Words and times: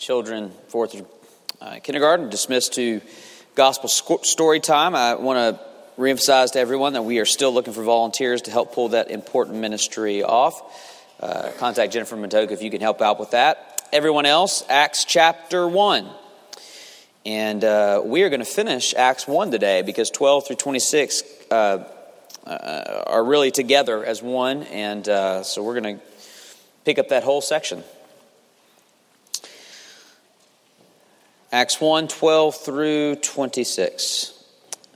children, 0.00 0.50
fourth 0.68 1.00
uh, 1.60 1.78
kindergarten, 1.82 2.30
dismissed 2.30 2.72
to 2.72 3.02
gospel 3.54 3.88
story 3.88 4.58
time. 4.58 4.94
I 4.94 5.14
want 5.14 5.58
to 5.58 6.00
reemphasize 6.00 6.52
to 6.52 6.58
everyone 6.58 6.94
that 6.94 7.02
we 7.02 7.18
are 7.18 7.26
still 7.26 7.52
looking 7.52 7.74
for 7.74 7.82
volunteers 7.82 8.42
to 8.42 8.50
help 8.50 8.74
pull 8.74 8.88
that 8.88 9.10
important 9.10 9.58
ministry 9.58 10.22
off. 10.22 10.62
Uh, 11.20 11.50
contact 11.58 11.92
Jennifer 11.92 12.16
Matoka 12.16 12.52
if 12.52 12.62
you 12.62 12.70
can 12.70 12.80
help 12.80 13.02
out 13.02 13.20
with 13.20 13.32
that. 13.32 13.88
Everyone 13.92 14.24
else, 14.24 14.64
Acts 14.70 15.04
chapter 15.04 15.68
1. 15.68 16.08
And 17.26 17.62
uh, 17.62 18.00
we 18.02 18.22
are 18.22 18.30
going 18.30 18.40
to 18.40 18.46
finish 18.46 18.94
Acts 18.94 19.28
1 19.28 19.50
today 19.50 19.82
because 19.82 20.10
12 20.10 20.46
through 20.46 20.56
26 20.56 21.22
uh, 21.50 21.84
uh, 22.46 23.04
are 23.06 23.22
really 23.22 23.50
together 23.50 24.02
as 24.02 24.22
one. 24.22 24.62
And 24.62 25.06
uh, 25.06 25.42
so 25.42 25.62
we're 25.62 25.78
going 25.78 25.98
to 25.98 26.04
pick 26.86 26.98
up 26.98 27.10
that 27.10 27.22
whole 27.22 27.42
section. 27.42 27.84
Acts 31.52 31.80
1 31.80 32.08
12 32.08 32.56
through 32.56 33.16
26. 33.16 34.34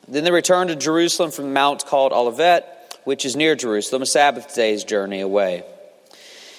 Then 0.06 0.22
they 0.22 0.30
returned 0.30 0.70
to 0.70 0.76
Jerusalem 0.76 1.30
from 1.30 1.46
the 1.46 1.50
mount 1.50 1.84
called 1.86 2.12
Olivet, 2.12 2.98
which 3.04 3.24
is 3.24 3.34
near 3.34 3.56
Jerusalem, 3.56 4.02
a 4.02 4.06
Sabbath 4.06 4.54
day's 4.54 4.84
journey 4.84 5.20
away. 5.20 5.64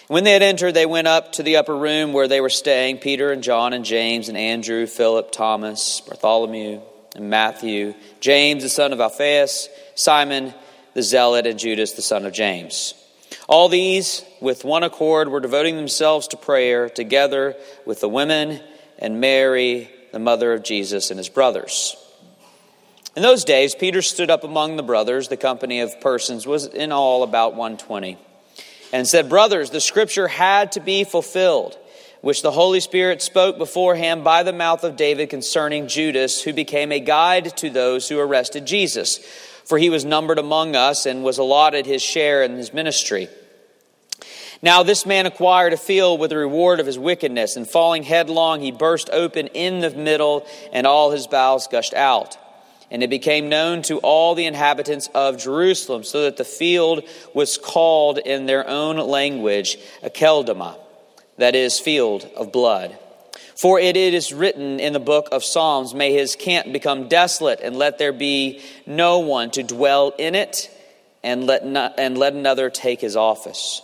When 0.07 0.23
they 0.23 0.33
had 0.33 0.43
entered, 0.43 0.73
they 0.73 0.85
went 0.85 1.07
up 1.07 1.31
to 1.33 1.43
the 1.43 1.57
upper 1.57 1.75
room 1.75 2.13
where 2.13 2.27
they 2.27 2.41
were 2.41 2.49
staying 2.49 2.97
Peter 2.99 3.31
and 3.31 3.41
John 3.41 3.73
and 3.73 3.85
James 3.85 4.29
and 4.29 4.37
Andrew, 4.37 4.85
Philip, 4.85 5.31
Thomas, 5.31 6.01
Bartholomew, 6.01 6.81
and 7.15 7.29
Matthew, 7.29 7.95
James 8.19 8.63
the 8.63 8.69
son 8.69 8.93
of 8.93 8.99
Alphaeus, 8.99 9.69
Simon 9.95 10.53
the 10.93 11.03
zealot, 11.03 11.47
and 11.47 11.57
Judas 11.57 11.93
the 11.93 12.01
son 12.01 12.25
of 12.25 12.33
James. 12.33 12.93
All 13.47 13.69
these, 13.69 14.23
with 14.41 14.63
one 14.63 14.83
accord, 14.83 15.29
were 15.29 15.39
devoting 15.39 15.77
themselves 15.77 16.27
to 16.29 16.37
prayer 16.37 16.89
together 16.89 17.55
with 17.85 18.01
the 18.01 18.09
women 18.09 18.61
and 18.99 19.19
Mary, 19.19 19.89
the 20.11 20.19
mother 20.19 20.53
of 20.53 20.63
Jesus, 20.63 21.11
and 21.11 21.17
his 21.17 21.29
brothers. 21.29 21.95
In 23.15 23.21
those 23.21 23.45
days, 23.45 23.75
Peter 23.75 24.01
stood 24.01 24.29
up 24.29 24.43
among 24.43 24.75
the 24.75 24.83
brothers, 24.83 25.29
the 25.29 25.37
company 25.37 25.79
of 25.79 26.01
persons 26.01 26.45
was 26.45 26.65
in 26.65 26.91
all 26.91 27.23
about 27.23 27.55
120, 27.55 28.17
and 28.91 29.07
said, 29.07 29.29
Brothers, 29.29 29.69
the 29.69 29.79
scripture 29.79 30.27
had 30.27 30.73
to 30.73 30.81
be 30.81 31.05
fulfilled, 31.05 31.77
which 32.19 32.41
the 32.41 32.51
Holy 32.51 32.81
Spirit 32.81 33.21
spoke 33.21 33.57
beforehand 33.57 34.23
by 34.23 34.43
the 34.43 34.51
mouth 34.51 34.83
of 34.83 34.97
David 34.97 35.29
concerning 35.29 35.87
Judas, 35.87 36.41
who 36.41 36.51
became 36.51 36.91
a 36.91 36.99
guide 36.99 37.55
to 37.57 37.69
those 37.69 38.09
who 38.09 38.19
arrested 38.19 38.65
Jesus. 38.65 39.19
For 39.65 39.77
he 39.77 39.89
was 39.89 40.05
numbered 40.05 40.37
among 40.37 40.75
us 40.75 41.05
and 41.05 41.23
was 41.23 41.37
allotted 41.37 41.85
his 41.85 42.01
share 42.01 42.43
in 42.43 42.55
his 42.55 42.73
ministry. 42.73 43.29
Now 44.65 44.81
this 44.81 45.05
man 45.05 45.27
acquired 45.27 45.73
a 45.73 45.77
field 45.77 46.19
with 46.19 46.31
the 46.31 46.37
reward 46.37 46.79
of 46.79 46.87
his 46.87 46.97
wickedness, 46.97 47.55
and 47.55 47.69
falling 47.69 48.01
headlong, 48.01 48.61
he 48.61 48.71
burst 48.71 49.11
open 49.11 49.45
in 49.49 49.79
the 49.79 49.91
middle, 49.91 50.43
and 50.73 50.87
all 50.87 51.11
his 51.11 51.27
bowels 51.27 51.67
gushed 51.67 51.93
out. 51.93 52.35
And 52.89 53.03
it 53.03 53.11
became 53.11 53.47
known 53.47 53.83
to 53.83 53.99
all 53.99 54.33
the 54.33 54.47
inhabitants 54.47 55.07
of 55.13 55.37
Jerusalem, 55.37 56.03
so 56.03 56.23
that 56.23 56.37
the 56.37 56.43
field 56.43 57.03
was 57.35 57.59
called 57.59 58.17
in 58.17 58.47
their 58.47 58.67
own 58.67 58.97
language 58.97 59.77
Akeldama, 60.01 60.79
that 61.37 61.53
is, 61.53 61.79
field 61.79 62.27
of 62.35 62.51
blood. 62.51 62.97
For 63.55 63.79
it 63.79 63.95
is 63.95 64.33
written 64.33 64.79
in 64.79 64.93
the 64.93 64.99
book 64.99 65.29
of 65.31 65.43
Psalms, 65.43 65.93
May 65.93 66.11
his 66.13 66.35
camp 66.35 66.73
become 66.73 67.07
desolate, 67.07 67.59
and 67.61 67.75
let 67.75 67.99
there 67.99 68.11
be 68.11 68.63
no 68.87 69.19
one 69.19 69.51
to 69.51 69.61
dwell 69.61 70.15
in 70.17 70.33
it, 70.33 70.71
and 71.21 71.45
let, 71.45 71.67
not, 71.67 71.99
and 71.99 72.17
let 72.17 72.33
another 72.33 72.71
take 72.71 72.99
his 72.99 73.15
office. 73.15 73.83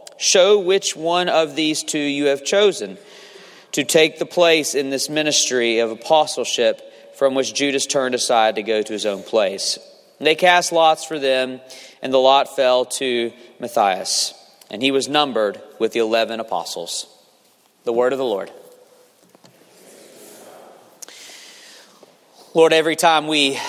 Show 0.21 0.59
which 0.59 0.95
one 0.95 1.29
of 1.29 1.55
these 1.55 1.81
two 1.81 1.97
you 1.97 2.25
have 2.25 2.45
chosen 2.45 2.99
to 3.71 3.83
take 3.83 4.19
the 4.19 4.25
place 4.27 4.75
in 4.75 4.91
this 4.91 5.09
ministry 5.09 5.79
of 5.79 5.89
apostleship 5.89 6.79
from 7.15 7.33
which 7.33 7.55
Judas 7.55 7.87
turned 7.87 8.13
aside 8.13 8.53
to 8.55 8.61
go 8.61 8.83
to 8.83 8.93
his 8.93 9.07
own 9.07 9.23
place. 9.23 9.79
And 10.19 10.27
they 10.27 10.35
cast 10.35 10.71
lots 10.71 11.03
for 11.03 11.17
them, 11.17 11.59
and 12.03 12.13
the 12.13 12.19
lot 12.19 12.55
fell 12.55 12.85
to 12.85 13.33
Matthias, 13.59 14.35
and 14.69 14.83
he 14.83 14.91
was 14.91 15.07
numbered 15.07 15.59
with 15.79 15.93
the 15.93 16.01
eleven 16.01 16.39
apostles. 16.39 17.07
The 17.85 17.93
word 17.93 18.13
of 18.13 18.19
the 18.19 18.23
Lord. 18.23 18.51
Lord, 22.53 22.73
every 22.73 22.95
time 22.95 23.25
we 23.25 23.59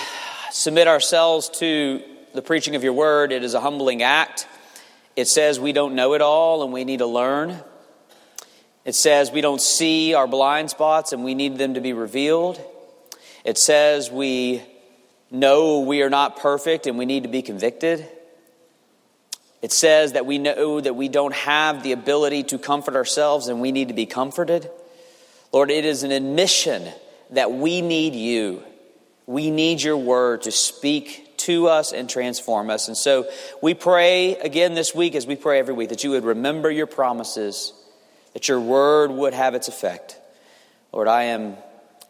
submit 0.51 0.87
ourselves 0.87 1.49
to 1.57 2.03
the 2.35 2.43
preaching 2.43 2.75
of 2.75 2.83
your 2.83 2.93
word, 2.93 3.31
it 3.31 3.43
is 3.43 3.55
a 3.55 3.59
humbling 3.59 4.03
act. 4.03 4.47
It 5.15 5.27
says 5.27 5.59
we 5.59 5.73
don't 5.73 5.95
know 5.95 6.13
it 6.13 6.21
all 6.21 6.63
and 6.63 6.73
we 6.73 6.85
need 6.85 6.99
to 6.99 7.05
learn. 7.05 7.59
It 8.85 8.95
says 8.95 9.31
we 9.31 9.41
don't 9.41 9.61
see 9.61 10.13
our 10.13 10.27
blind 10.27 10.69
spots 10.69 11.13
and 11.13 11.23
we 11.23 11.35
need 11.35 11.57
them 11.57 11.75
to 11.75 11.81
be 11.81 11.93
revealed. 11.93 12.59
It 13.45 13.57
says 13.57 14.11
we 14.11 14.63
know 15.29 15.81
we 15.81 16.01
are 16.01 16.09
not 16.09 16.37
perfect 16.37 16.87
and 16.87 16.97
we 16.97 17.05
need 17.05 17.23
to 17.23 17.29
be 17.29 17.41
convicted. 17.41 18.07
It 19.61 19.71
says 19.71 20.13
that 20.13 20.25
we 20.25 20.39
know 20.39 20.81
that 20.81 20.95
we 20.95 21.07
don't 21.07 21.33
have 21.33 21.83
the 21.83 21.93
ability 21.93 22.43
to 22.43 22.57
comfort 22.57 22.95
ourselves 22.95 23.47
and 23.47 23.61
we 23.61 23.71
need 23.71 23.87
to 23.87 23.93
be 23.93 24.05
comforted. 24.05 24.69
Lord, 25.53 25.71
it 25.71 25.85
is 25.85 26.03
an 26.03 26.11
admission 26.11 26.87
that 27.29 27.51
we 27.51 27.81
need 27.81 28.15
you. 28.15 28.63
We 29.25 29.51
need 29.51 29.81
your 29.81 29.97
word 29.97 30.41
to 30.43 30.51
speak 30.51 31.22
to 31.45 31.67
us 31.67 31.93
and 31.93 32.09
transform 32.09 32.69
us. 32.69 32.87
And 32.87 32.97
so 32.97 33.29
we 33.61 33.73
pray 33.73 34.35
again 34.37 34.73
this 34.73 34.93
week, 34.93 35.15
as 35.15 35.27
we 35.27 35.35
pray 35.35 35.59
every 35.59 35.73
week, 35.73 35.89
that 35.89 36.03
you 36.03 36.11
would 36.11 36.23
remember 36.23 36.69
your 36.69 36.87
promises, 36.87 37.73
that 38.33 38.47
your 38.47 38.59
word 38.59 39.11
would 39.11 39.33
have 39.33 39.55
its 39.55 39.67
effect. 39.67 40.17
Lord, 40.91 41.07
I 41.07 41.23
am 41.23 41.57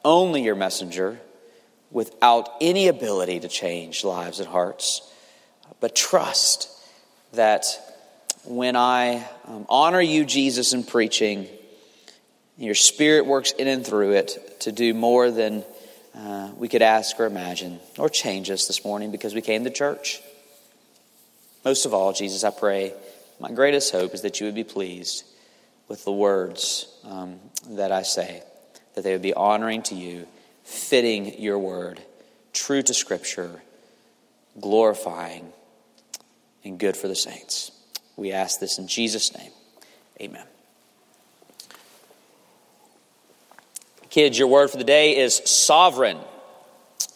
only 0.04 0.44
your 0.44 0.56
messenger 0.56 1.20
without 1.92 2.50
any 2.60 2.88
ability 2.88 3.40
to 3.42 3.48
change 3.48 4.04
lives 4.04 4.40
and 4.40 4.50
hearts. 4.50 5.02
But 5.80 5.96
trust 5.96 6.70
that 7.34 7.66
when 8.46 8.76
I 8.76 9.28
um, 9.46 9.66
honor 9.70 10.02
you, 10.02 10.26
Jesus, 10.26 10.74
in 10.74 10.84
preaching, 10.84 11.48
your 12.58 12.76
spirit 12.76 13.26
works 13.26 13.52
in 13.52 13.68
and 13.68 13.86
through 13.86 14.14
it 14.14 14.60
to 14.62 14.72
do 14.72 14.94
more 14.94 15.32
than 15.32 15.64
uh, 16.16 16.52
we 16.56 16.68
could 16.68 16.82
ask 16.82 17.20
or 17.20 17.26
imagine 17.26 17.80
or 17.98 18.10
change 18.10 18.50
us 18.50 18.68
this 18.68 18.86
morning 18.86 19.12
because 19.12 19.34
we 19.34 19.42
came 19.42 19.64
to 19.64 19.70
church. 19.70 20.22
Most 21.66 21.86
of 21.86 21.94
all, 21.94 22.14
Jesus, 22.14 22.44
I 22.44 22.52
pray, 22.52 22.94
my 23.40 23.52
greatest 23.52 23.92
hope 23.92 24.14
is 24.14 24.22
that 24.22 24.40
you 24.40 24.46
would 24.46 24.56
be 24.56 24.64
pleased 24.64 25.26
with 25.88 26.06
the 26.06 26.12
words 26.12 26.88
um, 27.04 27.40
that 27.72 27.92
I 27.92 28.04
say, 28.04 28.44
that 28.96 29.04
they 29.04 29.14
would 29.14 29.22
be 29.22 29.34
honoring 29.34 29.82
to 29.84 29.96
you, 29.96 30.28
fitting 30.64 31.42
your 31.42 31.58
word, 31.58 32.02
true 32.52 32.82
to 32.82 32.94
Scripture, 32.94 33.62
glorifying, 34.60 35.52
and 36.64 36.80
good 36.80 36.96
for 36.96 37.08
the 37.08 37.16
saints. 37.16 37.72
We 38.16 38.32
ask 38.32 38.60
this 38.60 38.78
in 38.78 38.88
Jesus' 38.88 39.36
name. 39.36 39.52
Amen. 40.22 40.46
Kids, 44.14 44.38
your 44.38 44.48
word 44.48 44.70
for 44.70 44.78
the 44.78 44.84
day 44.84 45.18
is 45.18 45.38
sovereign. 45.38 46.20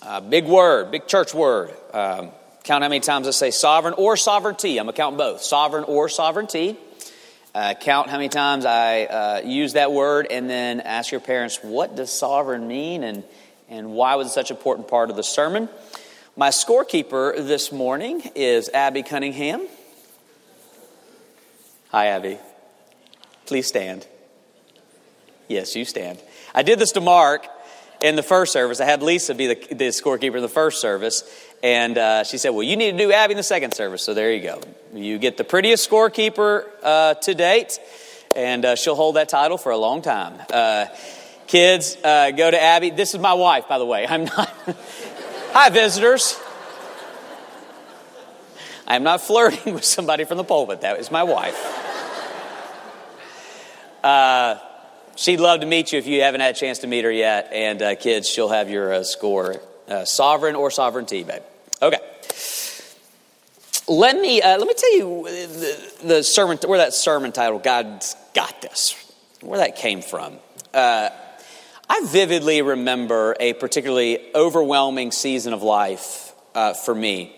Uh, 0.01 0.19
big 0.19 0.45
word, 0.45 0.89
big 0.89 1.05
church 1.05 1.31
word. 1.31 1.69
Um, 1.93 2.31
count 2.63 2.81
how 2.81 2.89
many 2.89 3.01
times 3.01 3.27
I 3.27 3.31
say 3.31 3.51
sovereign 3.51 3.93
or 3.99 4.17
sovereignty. 4.17 4.79
I'm 4.79 4.87
going 4.87 4.95
to 4.95 4.99
count 4.99 5.15
both 5.15 5.43
sovereign 5.43 5.83
or 5.83 6.09
sovereignty. 6.09 6.75
Uh, 7.53 7.75
count 7.79 8.09
how 8.09 8.17
many 8.17 8.29
times 8.29 8.65
I 8.65 9.03
uh, 9.03 9.41
use 9.45 9.73
that 9.73 9.91
word 9.91 10.25
and 10.31 10.49
then 10.49 10.79
ask 10.79 11.11
your 11.11 11.21
parents, 11.21 11.59
what 11.61 11.95
does 11.95 12.11
sovereign 12.11 12.67
mean 12.67 13.03
and, 13.03 13.23
and 13.69 13.91
why 13.91 14.15
was 14.15 14.29
it 14.29 14.31
such 14.31 14.49
an 14.49 14.57
important 14.57 14.87
part 14.87 15.11
of 15.11 15.15
the 15.15 15.23
sermon? 15.23 15.69
My 16.35 16.49
scorekeeper 16.49 17.35
this 17.35 17.71
morning 17.71 18.23
is 18.33 18.69
Abby 18.69 19.03
Cunningham. 19.03 19.67
Hi, 21.89 22.07
Abby. 22.07 22.39
Please 23.45 23.67
stand. 23.67 24.07
Yes, 25.47 25.75
you 25.75 25.85
stand. 25.85 26.19
I 26.57 26.63
did 26.63 26.79
this 26.79 26.93
to 26.93 27.01
Mark 27.01 27.45
in 28.01 28.15
the 28.15 28.23
first 28.23 28.51
service. 28.51 28.81
I 28.81 28.85
had 28.85 29.03
Lisa 29.03 29.35
be 29.35 29.45
the, 29.45 29.75
the 29.75 29.89
scorekeeper 29.89 30.37
in 30.37 30.41
the 30.41 30.49
first 30.49 30.81
service, 30.81 31.23
and 31.61 31.95
uh, 31.95 32.23
she 32.23 32.39
said, 32.39 32.49
"Well, 32.49 32.63
you 32.63 32.75
need 32.75 32.93
to 32.93 32.97
do 32.97 33.11
Abby 33.11 33.33
in 33.33 33.37
the 33.37 33.43
second 33.43 33.75
service." 33.75 34.01
So 34.01 34.15
there 34.15 34.33
you 34.33 34.41
go. 34.41 34.61
You 34.91 35.19
get 35.19 35.37
the 35.37 35.43
prettiest 35.43 35.87
scorekeeper 35.87 36.65
uh, 36.81 37.13
to 37.13 37.35
date, 37.35 37.79
and 38.35 38.65
uh, 38.65 38.75
she'll 38.75 38.95
hold 38.95 39.17
that 39.17 39.29
title 39.29 39.59
for 39.59 39.71
a 39.71 39.77
long 39.77 40.01
time. 40.01 40.33
Uh, 40.51 40.87
Kids, 41.45 41.95
uh, 42.03 42.31
go 42.31 42.49
to 42.49 42.59
Abby. 42.59 42.89
This 42.89 43.13
is 43.13 43.21
my 43.21 43.35
wife, 43.35 43.67
by 43.69 43.77
the 43.77 43.85
way. 43.85 44.07
I'm 44.07 44.25
not. 44.25 44.51
Hi, 45.53 45.69
visitors. 45.69 46.39
I'm 48.87 49.03
not 49.03 49.21
flirting 49.21 49.73
with 49.75 49.85
somebody 49.85 50.23
from 50.23 50.37
the 50.37 50.43
pulpit. 50.43 50.81
That 50.81 50.99
is 50.99 51.11
my 51.11 51.21
wife. 51.21 51.55
Uh, 55.17 55.19
she'd 55.19 55.39
love 55.39 55.61
to 55.61 55.65
meet 55.65 55.91
you 55.91 55.99
if 55.99 56.07
you 56.07 56.21
haven't 56.21 56.41
had 56.41 56.55
a 56.55 56.57
chance 56.57 56.79
to 56.79 56.87
meet 56.87 57.03
her 57.03 57.11
yet. 57.11 57.49
And 57.51 57.81
uh, 57.81 57.95
kids, 57.95 58.29
she'll 58.29 58.49
have 58.49 58.69
your 58.69 58.93
uh, 58.93 59.03
score. 59.03 59.61
Uh, 59.87 60.05
sovereign 60.05 60.55
or 60.55 60.69
sovereignty, 60.69 61.23
babe. 61.23 61.41
Okay. 61.81 61.99
Let 63.87 64.19
me 64.19 64.41
uh, 64.41 64.57
let 64.57 64.67
me 64.67 64.73
tell 64.73 64.97
you 64.97 65.23
the, 65.23 66.07
the, 66.07 66.23
sermon 66.23 66.57
where 66.65 66.79
that 66.79 66.93
sermon 66.93 67.31
title 67.31 67.57
"God's 67.57 68.17
Got 68.33 68.61
This" 68.61 68.95
where 69.39 69.59
that 69.59 69.77
came 69.77 70.01
from. 70.01 70.39
Uh, 70.73 71.09
I 71.89 72.01
vividly 72.03 72.61
remember 72.61 73.37
a 73.39 73.53
particularly 73.53 74.19
overwhelming 74.35 75.13
season 75.13 75.53
of 75.53 75.63
life 75.63 76.33
for 76.83 76.93
me. 76.93 77.33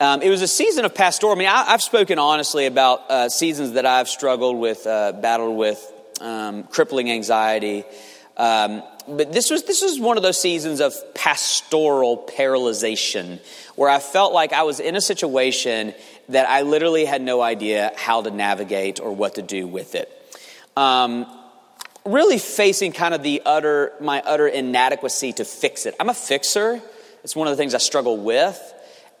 Um, 0.00 0.20
it 0.22 0.30
was 0.30 0.42
a 0.42 0.48
season 0.48 0.84
of 0.84 0.94
pastoral. 0.94 1.32
I 1.32 1.36
mean, 1.36 1.46
I, 1.46 1.64
have 1.64 1.82
spoken 1.82 2.18
honestly 2.18 2.66
about 2.66 3.08
uh, 3.08 3.28
seasons 3.28 3.72
that 3.72 3.86
I've 3.86 4.08
struggled 4.08 4.56
with, 4.56 4.84
uh, 4.84 5.12
battled 5.12 5.56
with, 5.56 5.92
um, 6.22 6.62
crippling 6.64 7.10
anxiety. 7.10 7.84
Um, 8.36 8.82
but 9.08 9.32
this 9.32 9.50
was 9.50 9.64
this 9.64 9.82
was 9.82 10.00
one 10.00 10.16
of 10.16 10.22
those 10.22 10.40
seasons 10.40 10.80
of 10.80 10.94
pastoral 11.14 12.28
paralyzation, 12.36 13.40
where 13.76 13.90
I 13.90 13.98
felt 13.98 14.32
like 14.32 14.52
I 14.52 14.62
was 14.62 14.80
in 14.80 14.96
a 14.96 15.00
situation 15.00 15.92
that 16.28 16.48
I 16.48 16.62
literally 16.62 17.04
had 17.04 17.20
no 17.20 17.42
idea 17.42 17.92
how 17.96 18.22
to 18.22 18.30
navigate 18.30 19.00
or 19.00 19.14
what 19.14 19.34
to 19.34 19.42
do 19.42 19.66
with 19.66 19.94
it. 19.94 20.08
Um, 20.76 21.26
really 22.04 22.38
facing 22.38 22.92
kind 22.92 23.12
of 23.12 23.22
the 23.22 23.42
utter 23.44 23.92
my 24.00 24.22
utter 24.22 24.48
inadequacy 24.48 25.34
to 25.34 25.44
fix 25.44 25.84
it. 25.84 25.94
I'm 26.00 26.08
a 26.08 26.14
fixer. 26.14 26.80
It's 27.24 27.36
one 27.36 27.48
of 27.48 27.52
the 27.52 27.56
things 27.56 27.74
I 27.74 27.78
struggle 27.78 28.16
with. 28.16 28.58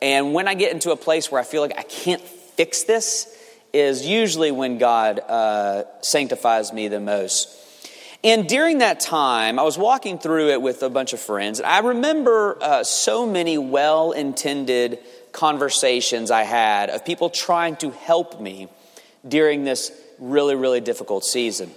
And 0.00 0.34
when 0.34 0.48
I 0.48 0.54
get 0.54 0.72
into 0.72 0.90
a 0.90 0.96
place 0.96 1.30
where 1.30 1.40
I 1.40 1.44
feel 1.44 1.62
like 1.62 1.78
I 1.78 1.84
can't 1.84 2.22
fix 2.22 2.82
this, 2.84 3.36
is 3.72 4.06
usually 4.06 4.50
when 4.50 4.78
God 4.78 5.20
uh, 5.20 5.84
sanctifies 6.00 6.72
me 6.72 6.88
the 6.88 7.00
most. 7.00 7.58
And 8.24 8.48
during 8.48 8.78
that 8.78 9.00
time, 9.00 9.58
I 9.58 9.62
was 9.62 9.76
walking 9.76 10.18
through 10.18 10.50
it 10.50 10.62
with 10.62 10.82
a 10.82 10.90
bunch 10.90 11.12
of 11.12 11.20
friends. 11.20 11.58
And 11.58 11.66
I 11.66 11.80
remember 11.80 12.56
uh, 12.62 12.84
so 12.84 13.26
many 13.26 13.58
well 13.58 14.12
intended 14.12 15.00
conversations 15.32 16.30
I 16.30 16.42
had 16.42 16.90
of 16.90 17.04
people 17.04 17.30
trying 17.30 17.76
to 17.76 17.90
help 17.90 18.40
me 18.40 18.68
during 19.26 19.64
this 19.64 19.90
really, 20.18 20.54
really 20.54 20.80
difficult 20.80 21.24
season. 21.24 21.70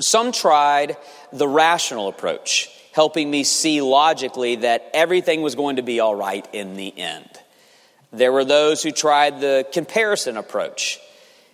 Some 0.00 0.32
tried 0.32 0.96
the 1.32 1.48
rational 1.48 2.08
approach 2.08 2.70
helping 2.92 3.30
me 3.30 3.44
see 3.44 3.80
logically 3.80 4.56
that 4.56 4.90
everything 4.92 5.42
was 5.42 5.54
going 5.54 5.76
to 5.76 5.82
be 5.82 6.00
all 6.00 6.14
right 6.14 6.46
in 6.52 6.74
the 6.76 6.96
end. 6.98 7.28
There 8.12 8.32
were 8.32 8.44
those 8.44 8.82
who 8.82 8.90
tried 8.90 9.40
the 9.40 9.66
comparison 9.72 10.36
approach, 10.36 10.98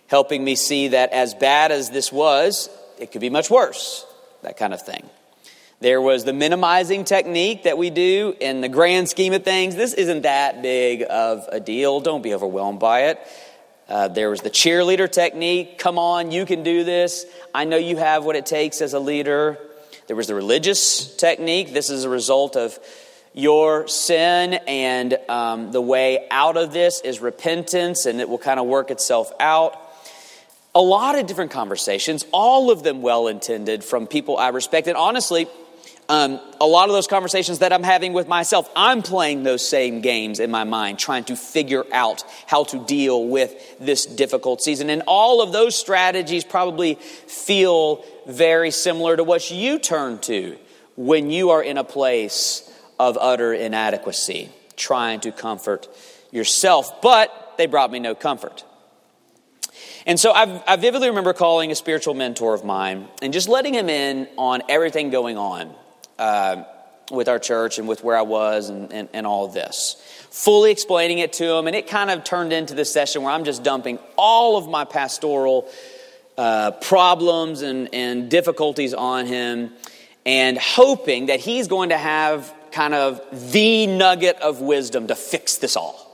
helping 0.07 0.43
me 0.43 0.55
see 0.55 0.89
that 0.89 1.11
as 1.11 1.33
bad 1.33 1.71
as 1.71 1.89
this 1.89 2.11
was, 2.11 2.69
it 2.99 3.11
could 3.11 3.21
be 3.21 3.29
much 3.29 3.49
worse, 3.49 4.05
that 4.43 4.57
kind 4.57 4.73
of 4.73 4.81
thing. 4.81 5.09
There 5.81 6.01
was 6.01 6.23
the 6.23 6.33
minimizing 6.33 7.03
technique 7.03 7.63
that 7.63 7.77
we 7.77 7.89
do 7.89 8.33
in 8.39 8.61
the 8.61 8.69
grand 8.69 9.09
scheme 9.09 9.33
of 9.33 9.43
things. 9.43 9.75
This 9.75 9.93
isn't 9.93 10.21
that 10.21 10.61
big 10.61 11.03
of 11.09 11.47
a 11.51 11.59
deal. 11.59 11.99
Don't 11.99 12.21
be 12.21 12.33
overwhelmed 12.33 12.79
by 12.79 13.07
it. 13.07 13.19
Uh, 13.87 14.07
there 14.07 14.29
was 14.29 14.41
the 14.41 14.49
cheerleader 14.49 15.11
technique. 15.11 15.77
Come 15.77 15.99
on, 15.99 16.31
you 16.31 16.45
can 16.45 16.63
do 16.63 16.83
this. 16.83 17.25
I 17.53 17.65
know 17.65 17.77
you 17.77 17.97
have 17.97 18.25
what 18.25 18.35
it 18.35 18.45
takes 18.45 18.81
as 18.81 18.93
a 18.93 18.99
leader. 18.99 19.59
There 20.07 20.15
was 20.15 20.27
the 20.27 20.35
religious 20.35 21.15
technique. 21.15 21.73
This 21.73 21.89
is 21.89 22.03
a 22.03 22.09
result 22.09 22.55
of 22.55 22.79
your 23.33 23.87
sin, 23.87 24.53
and 24.65 25.17
um, 25.27 25.71
the 25.71 25.81
way 25.81 26.25
out 26.31 26.57
of 26.57 26.71
this 26.71 27.01
is 27.01 27.19
repentance, 27.19 28.05
and 28.05 28.21
it 28.21 28.29
will 28.29 28.37
kind 28.37 28.59
of 28.59 28.65
work 28.65 28.91
itself 28.91 29.31
out. 29.39 29.77
A 30.75 30.81
lot 30.81 31.17
of 31.17 31.25
different 31.25 31.51
conversations, 31.51 32.25
all 32.31 32.69
of 32.69 32.83
them 32.83 33.01
well 33.01 33.27
intended 33.27 33.83
from 33.83 34.07
people 34.07 34.37
I 34.37 34.49
respect. 34.49 34.87
And 34.87 34.97
honestly, 34.97 35.47
um, 36.07 36.39
a 36.61 36.65
lot 36.65 36.89
of 36.89 36.93
those 36.93 37.07
conversations 37.07 37.59
that 37.59 37.73
I'm 37.73 37.81
having 37.81 38.13
with 38.13 38.27
myself, 38.27 38.69
I'm 38.75 39.01
playing 39.01 39.43
those 39.43 39.67
same 39.67 40.01
games 40.01 40.39
in 40.39 40.51
my 40.51 40.63
mind, 40.63 40.99
trying 40.99 41.23
to 41.25 41.35
figure 41.35 41.85
out 41.91 42.23
how 42.45 42.65
to 42.65 42.85
deal 42.85 43.27
with 43.27 43.79
this 43.79 44.05
difficult 44.05 44.61
season. 44.61 44.89
And 44.89 45.01
all 45.07 45.41
of 45.41 45.51
those 45.51 45.75
strategies 45.75 46.43
probably 46.43 46.95
feel 46.95 48.03
very 48.27 48.69
similar 48.69 49.17
to 49.17 49.23
what 49.23 49.49
you 49.49 49.79
turn 49.79 50.19
to 50.19 50.57
when 50.95 51.31
you 51.31 51.49
are 51.51 51.63
in 51.63 51.77
a 51.77 51.83
place 51.83 52.71
of 52.99 53.17
utter 53.19 53.53
inadequacy, 53.53 54.49
trying 54.75 55.21
to 55.21 55.31
comfort 55.31 55.87
yourself. 56.31 57.01
But 57.01 57.53
they 57.57 57.65
brought 57.65 57.91
me 57.91 57.99
no 57.99 58.13
comfort. 58.13 58.63
And 60.05 60.19
so 60.19 60.31
I've, 60.31 60.61
i 60.67 60.75
vividly 60.75 61.09
remember 61.09 61.33
calling 61.33 61.71
a 61.71 61.75
spiritual 61.75 62.13
mentor 62.13 62.53
of 62.53 62.63
mine 62.63 63.07
and 63.21 63.33
just 63.33 63.47
letting 63.47 63.73
him 63.73 63.89
in 63.89 64.27
on 64.37 64.61
everything 64.69 65.09
going 65.09 65.37
on 65.37 65.73
uh, 66.19 66.63
with 67.11 67.27
our 67.27 67.39
church 67.39 67.79
and 67.79 67.87
with 67.87 68.03
where 68.03 68.17
I 68.17 68.21
was 68.21 68.69
and, 68.69 68.91
and, 68.91 69.09
and 69.13 69.27
all 69.27 69.45
of 69.45 69.53
this. 69.53 70.01
Fully 70.31 70.71
explaining 70.71 71.19
it 71.19 71.33
to 71.33 71.55
him, 71.55 71.67
and 71.67 71.75
it 71.75 71.87
kind 71.87 72.09
of 72.11 72.23
turned 72.23 72.51
into 72.51 72.73
this 72.73 72.91
session 72.91 73.23
where 73.23 73.31
I'm 73.31 73.45
just 73.45 73.63
dumping 73.63 73.99
all 74.17 74.57
of 74.57 74.67
my 74.67 74.83
pastoral 74.83 75.69
uh, 76.37 76.71
problems 76.71 77.61
and, 77.61 77.93
and 77.93 78.29
difficulties 78.29 78.93
on 78.93 79.25
him 79.25 79.71
and 80.25 80.57
hoping 80.57 81.27
that 81.27 81.39
he's 81.39 81.67
going 81.67 81.89
to 81.89 81.97
have 81.97 82.53
kind 82.71 82.93
of 82.93 83.21
the 83.53 83.87
nugget 83.87 84.37
of 84.41 84.59
wisdom 84.59 85.07
to 85.07 85.15
fix 85.15 85.57
this 85.57 85.77
all. 85.77 86.04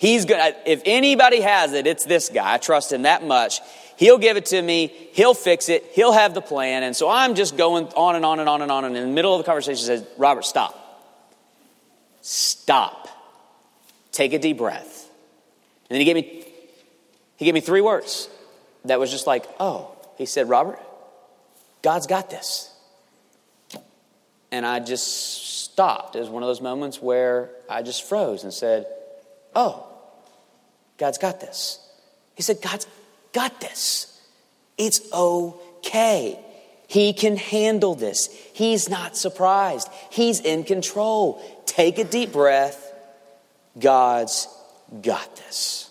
He's 0.00 0.24
good. 0.24 0.56
If 0.64 0.80
anybody 0.86 1.42
has 1.42 1.74
it, 1.74 1.86
it's 1.86 2.06
this 2.06 2.30
guy. 2.30 2.54
I 2.54 2.56
trust 2.56 2.90
him 2.90 3.02
that 3.02 3.22
much. 3.22 3.60
He'll 3.98 4.16
give 4.16 4.38
it 4.38 4.46
to 4.46 4.62
me. 4.62 4.86
He'll 5.12 5.34
fix 5.34 5.68
it. 5.68 5.84
He'll 5.92 6.12
have 6.12 6.32
the 6.32 6.40
plan. 6.40 6.84
And 6.84 6.96
so 6.96 7.10
I'm 7.10 7.34
just 7.34 7.58
going 7.58 7.84
on 7.88 8.16
and 8.16 8.24
on 8.24 8.40
and 8.40 8.48
on 8.48 8.62
and 8.62 8.72
on. 8.72 8.86
And 8.86 8.96
in 8.96 9.08
the 9.08 9.14
middle 9.14 9.34
of 9.34 9.40
the 9.40 9.44
conversation, 9.44 9.84
says, 9.84 10.02
Robert, 10.16 10.46
stop. 10.46 10.74
Stop. 12.22 13.08
Take 14.10 14.32
a 14.32 14.38
deep 14.38 14.56
breath. 14.56 15.06
And 15.90 15.96
then 15.96 16.00
he 16.00 16.06
gave 16.06 16.14
me, 16.16 16.46
he 17.36 17.44
gave 17.44 17.52
me 17.52 17.60
three 17.60 17.82
words 17.82 18.30
that 18.86 18.98
was 18.98 19.10
just 19.10 19.26
like, 19.26 19.44
oh, 19.60 19.94
he 20.16 20.24
said, 20.24 20.48
Robert, 20.48 20.80
God's 21.82 22.06
got 22.06 22.30
this. 22.30 22.74
And 24.50 24.64
I 24.64 24.80
just 24.80 25.62
stopped. 25.62 26.16
It 26.16 26.20
was 26.20 26.30
one 26.30 26.42
of 26.42 26.46
those 26.46 26.62
moments 26.62 27.02
where 27.02 27.50
I 27.68 27.82
just 27.82 28.08
froze 28.08 28.44
and 28.44 28.52
said, 28.52 28.86
oh, 29.54 29.88
God's 31.00 31.18
got 31.18 31.40
this. 31.40 31.80
He 32.34 32.42
said, 32.42 32.60
God's 32.60 32.86
got 33.32 33.58
this. 33.58 34.20
It's 34.76 35.00
okay. 35.12 36.38
He 36.88 37.14
can 37.14 37.38
handle 37.38 37.94
this. 37.94 38.28
He's 38.52 38.90
not 38.90 39.16
surprised. 39.16 39.88
He's 40.10 40.40
in 40.40 40.62
control. 40.64 41.42
Take 41.64 41.98
a 41.98 42.04
deep 42.04 42.32
breath. 42.32 42.92
God's 43.78 44.46
got 45.00 45.36
this. 45.36 45.90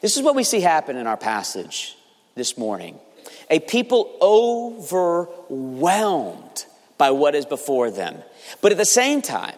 This 0.00 0.16
is 0.16 0.22
what 0.24 0.34
we 0.34 0.42
see 0.42 0.60
happen 0.60 0.96
in 0.96 1.06
our 1.06 1.16
passage 1.16 1.96
this 2.34 2.58
morning. 2.58 2.98
A 3.50 3.60
people 3.60 4.16
overwhelmed 5.48 6.64
by 6.98 7.12
what 7.12 7.36
is 7.36 7.46
before 7.46 7.92
them, 7.92 8.16
but 8.62 8.72
at 8.72 8.78
the 8.78 8.84
same 8.84 9.22
time, 9.22 9.54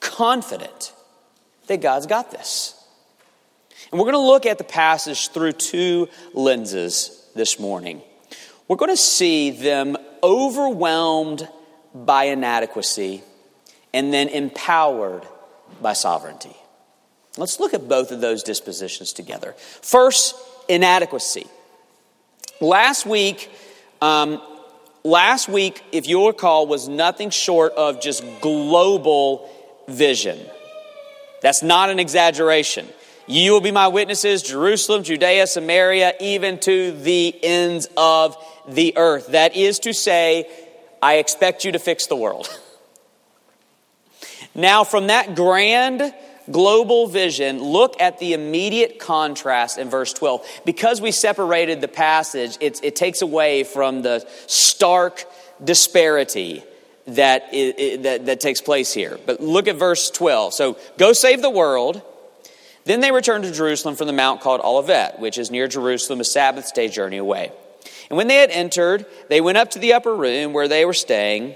confident 0.00 0.92
that 1.68 1.80
God's 1.80 2.04
got 2.06 2.30
this. 2.30 2.74
And 3.90 3.98
we're 3.98 4.10
going 4.10 4.14
to 4.14 4.18
look 4.18 4.46
at 4.46 4.58
the 4.58 4.64
passage 4.64 5.28
through 5.30 5.52
two 5.52 6.08
lenses 6.34 7.26
this 7.34 7.58
morning. 7.58 8.02
We're 8.66 8.76
going 8.76 8.90
to 8.90 8.96
see 8.96 9.50
them 9.50 9.96
overwhelmed 10.22 11.48
by 11.94 12.24
inadequacy 12.24 13.22
and 13.94 14.12
then 14.12 14.28
empowered 14.28 15.26
by 15.80 15.94
sovereignty. 15.94 16.54
Let's 17.38 17.60
look 17.60 17.72
at 17.72 17.88
both 17.88 18.10
of 18.10 18.20
those 18.20 18.42
dispositions 18.42 19.12
together. 19.12 19.54
First, 19.58 20.34
inadequacy. 20.68 21.46
Last 22.60 23.06
week, 23.06 23.50
um, 24.02 24.42
last 25.04 25.48
week, 25.48 25.82
if 25.92 26.08
you'll 26.08 26.26
recall, 26.26 26.66
was 26.66 26.88
nothing 26.88 27.30
short 27.30 27.72
of 27.72 28.02
just 28.02 28.24
global 28.40 29.48
vision. 29.86 30.38
That's 31.40 31.62
not 31.62 31.88
an 31.88 32.00
exaggeration. 32.00 32.86
You 33.28 33.52
will 33.52 33.60
be 33.60 33.72
my 33.72 33.88
witnesses, 33.88 34.42
Jerusalem, 34.42 35.02
Judea, 35.02 35.46
Samaria, 35.46 36.14
even 36.18 36.58
to 36.60 36.92
the 36.92 37.38
ends 37.42 37.86
of 37.94 38.36
the 38.66 38.96
earth. 38.96 39.28
That 39.28 39.54
is 39.54 39.80
to 39.80 39.92
say, 39.92 40.48
I 41.02 41.16
expect 41.16 41.64
you 41.64 41.72
to 41.72 41.78
fix 41.78 42.06
the 42.06 42.16
world. 42.16 42.48
Now, 44.54 44.82
from 44.82 45.06
that 45.06 45.36
grand 45.36 46.12
global 46.50 47.06
vision, 47.06 47.62
look 47.62 48.00
at 48.00 48.18
the 48.18 48.32
immediate 48.32 48.98
contrast 48.98 49.78
in 49.78 49.88
verse 49.88 50.12
12. 50.12 50.44
Because 50.64 51.00
we 51.00 51.12
separated 51.12 51.80
the 51.80 51.86
passage, 51.86 52.56
it 52.60 52.96
takes 52.96 53.22
away 53.22 53.62
from 53.62 54.02
the 54.02 54.26
stark 54.48 55.24
disparity 55.62 56.64
that, 57.06 57.54
is, 57.54 58.02
that, 58.02 58.26
that 58.26 58.40
takes 58.40 58.60
place 58.60 58.92
here. 58.92 59.18
But 59.26 59.40
look 59.40 59.68
at 59.68 59.76
verse 59.76 60.10
12. 60.10 60.54
So 60.54 60.76
go 60.96 61.12
save 61.12 61.40
the 61.40 61.50
world. 61.50 62.02
Then 62.88 63.00
they 63.00 63.12
returned 63.12 63.44
to 63.44 63.52
Jerusalem 63.52 63.96
from 63.96 64.06
the 64.06 64.14
mount 64.14 64.40
called 64.40 64.62
Olivet, 64.62 65.20
which 65.20 65.36
is 65.36 65.50
near 65.50 65.68
Jerusalem, 65.68 66.20
a 66.22 66.24
Sabbath 66.24 66.72
day 66.72 66.88
journey 66.88 67.18
away. 67.18 67.52
And 68.08 68.16
when 68.16 68.28
they 68.28 68.36
had 68.36 68.50
entered, 68.50 69.04
they 69.28 69.42
went 69.42 69.58
up 69.58 69.72
to 69.72 69.78
the 69.78 69.92
upper 69.92 70.16
room 70.16 70.54
where 70.54 70.68
they 70.68 70.86
were 70.86 70.94
staying, 70.94 71.54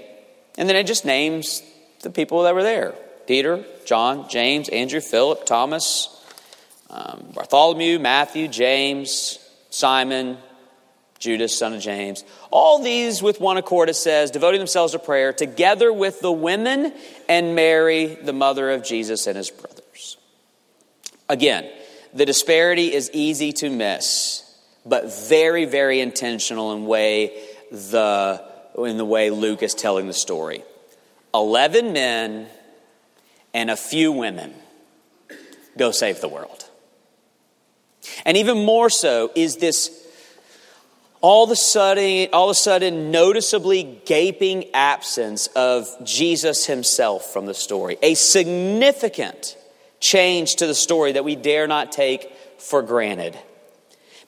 and 0.59 0.69
then 0.69 0.75
it 0.75 0.85
just 0.85 1.05
names 1.05 1.63
the 2.03 2.11
people 2.11 2.43
that 2.43 2.53
were 2.53 2.61
there 2.61 2.93
Peter, 3.25 3.65
John, 3.83 4.29
James, 4.29 4.69
Andrew, 4.69 5.01
Philip, 5.01 5.47
Thomas, 5.47 6.23
um, 6.91 7.31
Bartholomew, 7.33 7.97
Matthew, 7.97 8.47
James, 8.47 9.39
Simon, 9.71 10.37
Judas, 11.17 11.57
son 11.57 11.73
of 11.73 11.81
James. 11.81 12.23
All 12.51 12.83
these 12.83 13.23
with 13.23 13.41
one 13.41 13.57
accord, 13.57 13.89
it 13.89 13.95
says, 13.95 14.29
devoting 14.29 14.59
themselves 14.59 14.91
to 14.91 14.99
prayer, 14.99 15.33
together 15.33 15.91
with 15.91 16.19
the 16.19 16.31
women 16.31 16.93
and 17.27 17.55
Mary, 17.55 18.05
the 18.21 18.33
mother 18.33 18.69
of 18.69 18.83
Jesus, 18.83 19.25
and 19.25 19.35
his 19.35 19.49
brothers. 19.49 19.72
Again, 21.29 21.69
the 22.13 22.25
disparity 22.25 22.93
is 22.93 23.09
easy 23.13 23.53
to 23.53 23.69
miss, 23.69 24.43
but 24.85 25.13
very, 25.29 25.65
very 25.65 25.99
intentional 25.99 26.73
in 26.73 26.85
way 26.85 27.37
the 27.71 28.43
in 28.77 28.97
the 28.97 29.05
way 29.05 29.29
Luke 29.29 29.63
is 29.63 29.73
telling 29.73 30.07
the 30.07 30.13
story. 30.13 30.63
Eleven 31.33 31.93
men 31.93 32.47
and 33.53 33.69
a 33.69 33.75
few 33.75 34.11
women 34.11 34.53
go 35.77 35.91
save 35.91 36.21
the 36.21 36.27
world. 36.27 36.69
And 38.25 38.37
even 38.37 38.65
more 38.65 38.89
so 38.89 39.31
is 39.35 39.57
this 39.57 39.99
all 41.21 41.45
of 41.45 41.51
a 41.51 41.55
sudden, 41.55 42.29
all 42.33 42.49
of 42.49 42.51
a 42.51 42.59
sudden 42.59 43.09
noticeably 43.09 44.01
gaping 44.05 44.65
absence 44.73 45.47
of 45.55 45.87
Jesus 46.03 46.65
himself 46.65 47.31
from 47.31 47.45
the 47.45 47.53
story. 47.53 47.97
A 48.01 48.13
significant 48.13 49.55
change 50.03 50.57
to 50.57 50.67
the 50.67 50.75
story 50.75 51.13
that 51.13 51.23
we 51.23 51.35
dare 51.35 51.65
not 51.65 51.93
take 51.93 52.29
for 52.57 52.81
granted. 52.81 53.39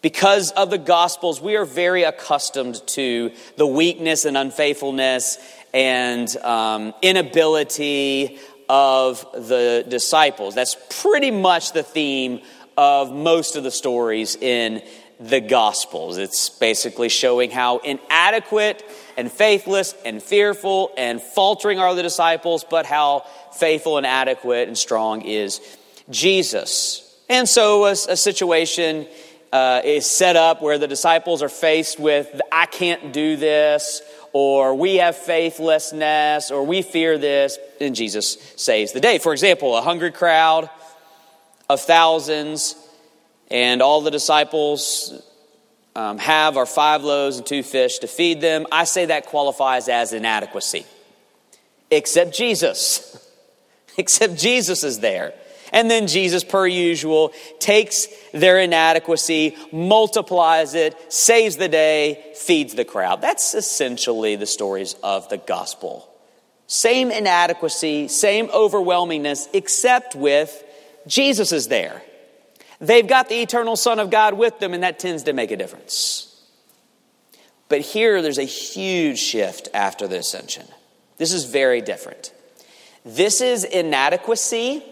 Because 0.02 0.52
of 0.52 0.70
the 0.70 0.78
Gospels, 0.78 1.42
we 1.42 1.58
are 1.58 1.66
very 1.66 2.04
accustomed 2.04 2.82
to 2.88 3.32
the 3.58 3.68
weakness 3.68 4.24
and 4.24 4.38
unfaithfulness 4.38 5.38
and 5.74 6.34
um, 6.38 6.94
inability 7.02 8.40
of 8.70 9.26
the 9.34 9.86
disciples. 9.88 10.56
That's 10.56 10.78
pretty 11.02 11.32
much 11.32 11.74
the 11.74 11.84
theme 11.84 12.42
of 12.78 13.12
most 13.12 13.58
of 13.58 13.64
the 13.64 13.72
stories 13.72 14.38
in 14.38 14.82
the 15.20 15.40
Gospels. 15.40 16.18
It's 16.18 16.50
basically 16.50 17.10
showing 17.10 17.52
how 17.52 17.78
inadequate 17.78 18.84
and 19.18 19.32
faithless 19.32 19.96
and 20.06 20.22
fearful 20.22 20.92
and 20.98 21.22
faltering 21.22 21.80
are 21.80 21.96
the 21.96 22.04
disciples, 22.04 22.66
but 22.70 22.86
how 22.86 23.26
faithful 23.54 23.98
and 23.98 24.06
adequate 24.06 24.68
and 24.68 24.78
strong 24.78 25.22
is 25.22 25.62
Jesus. 26.10 27.02
And 27.30 27.48
so 27.48 27.86
a, 27.86 27.92
a 27.92 28.18
situation 28.18 29.08
uh, 29.52 29.82
is 29.84 30.06
set 30.06 30.36
up 30.36 30.62
where 30.62 30.78
the 30.78 30.88
disciples 30.88 31.42
are 31.42 31.50
faced 31.50 32.00
with, 32.00 32.42
I 32.52 32.66
can't 32.66 33.14
do 33.14 33.38
this, 33.38 34.02
or 34.34 34.76
we 34.76 34.96
have 34.96 35.16
faithlessness, 35.16 36.52
or 36.52 36.66
we 36.66 36.82
fear 36.82 37.18
this, 37.18 37.58
and 37.80 37.96
Jesus 37.96 38.38
saves 38.58 38.92
the 38.92 39.00
day. 39.00 39.18
For 39.18 39.32
example, 39.32 39.78
a 39.78 39.82
hungry 39.82 40.12
crowd 40.12 40.70
of 41.70 41.80
thousands 41.80 42.76
and 43.50 43.82
all 43.82 44.02
the 44.02 44.12
disciples 44.12 45.14
um, 45.96 46.18
have 46.18 46.58
are 46.58 46.66
five 46.66 47.04
loaves 47.04 47.38
and 47.38 47.46
two 47.46 47.64
fish 47.64 48.00
to 48.00 48.08
feed 48.08 48.42
them. 48.42 48.66
I 48.72 48.84
say 48.84 49.06
that 49.06 49.28
qualifies 49.28 49.88
as 49.88 50.14
inadequacy, 50.14 50.86
except 51.90 52.36
Jesus. 52.36 53.22
except 53.98 54.38
Jesus 54.38 54.84
is 54.84 55.00
there. 55.00 55.34
And 55.72 55.90
then 55.90 56.08
Jesus, 56.08 56.44
per 56.44 56.68
usual, 56.68 57.34
takes 57.60 58.08
their 58.34 58.60
inadequacy, 58.60 59.58
multiplies 59.72 60.74
it, 60.74 60.96
saves 61.12 61.58
the 61.58 61.68
day, 61.68 62.34
feeds 62.36 62.76
the 62.76 62.86
crowd. 62.86 63.22
That's 63.22 63.54
essentially 63.56 64.36
the 64.36 64.46
stories 64.46 64.96
of 65.04 65.28
the 65.30 65.38
gospel. 65.38 66.10
Same 66.68 67.12
inadequacy, 67.12 68.08
same 68.08 68.48
overwhelmingness, 68.50 69.48
except 69.54 70.16
with 70.16 70.64
Jesus 71.08 71.52
is 71.52 71.68
there. 71.68 72.02
They've 72.80 73.08
got 73.08 73.30
the 73.30 73.42
eternal 73.42 73.76
Son 73.76 74.00
of 74.00 74.10
God 74.10 74.34
with 74.34 74.60
them, 74.60 74.74
and 74.74 74.84
that 74.84 75.00
tends 75.00 75.24
to 75.24 75.34
make 75.34 75.52
a 75.52 75.58
difference. 75.58 76.32
But 77.70 77.82
here, 77.82 78.22
there's 78.22 78.38
a 78.38 78.44
huge 78.44 79.20
shift 79.20 79.70
after 79.74 80.08
the 80.08 80.20
ascension. 80.20 80.68
This 81.18 81.32
is 81.32 81.46
very 81.46 81.82
different. 81.82 82.34
This 83.04 83.42
is 83.42 83.64
inadequacy 83.64 84.84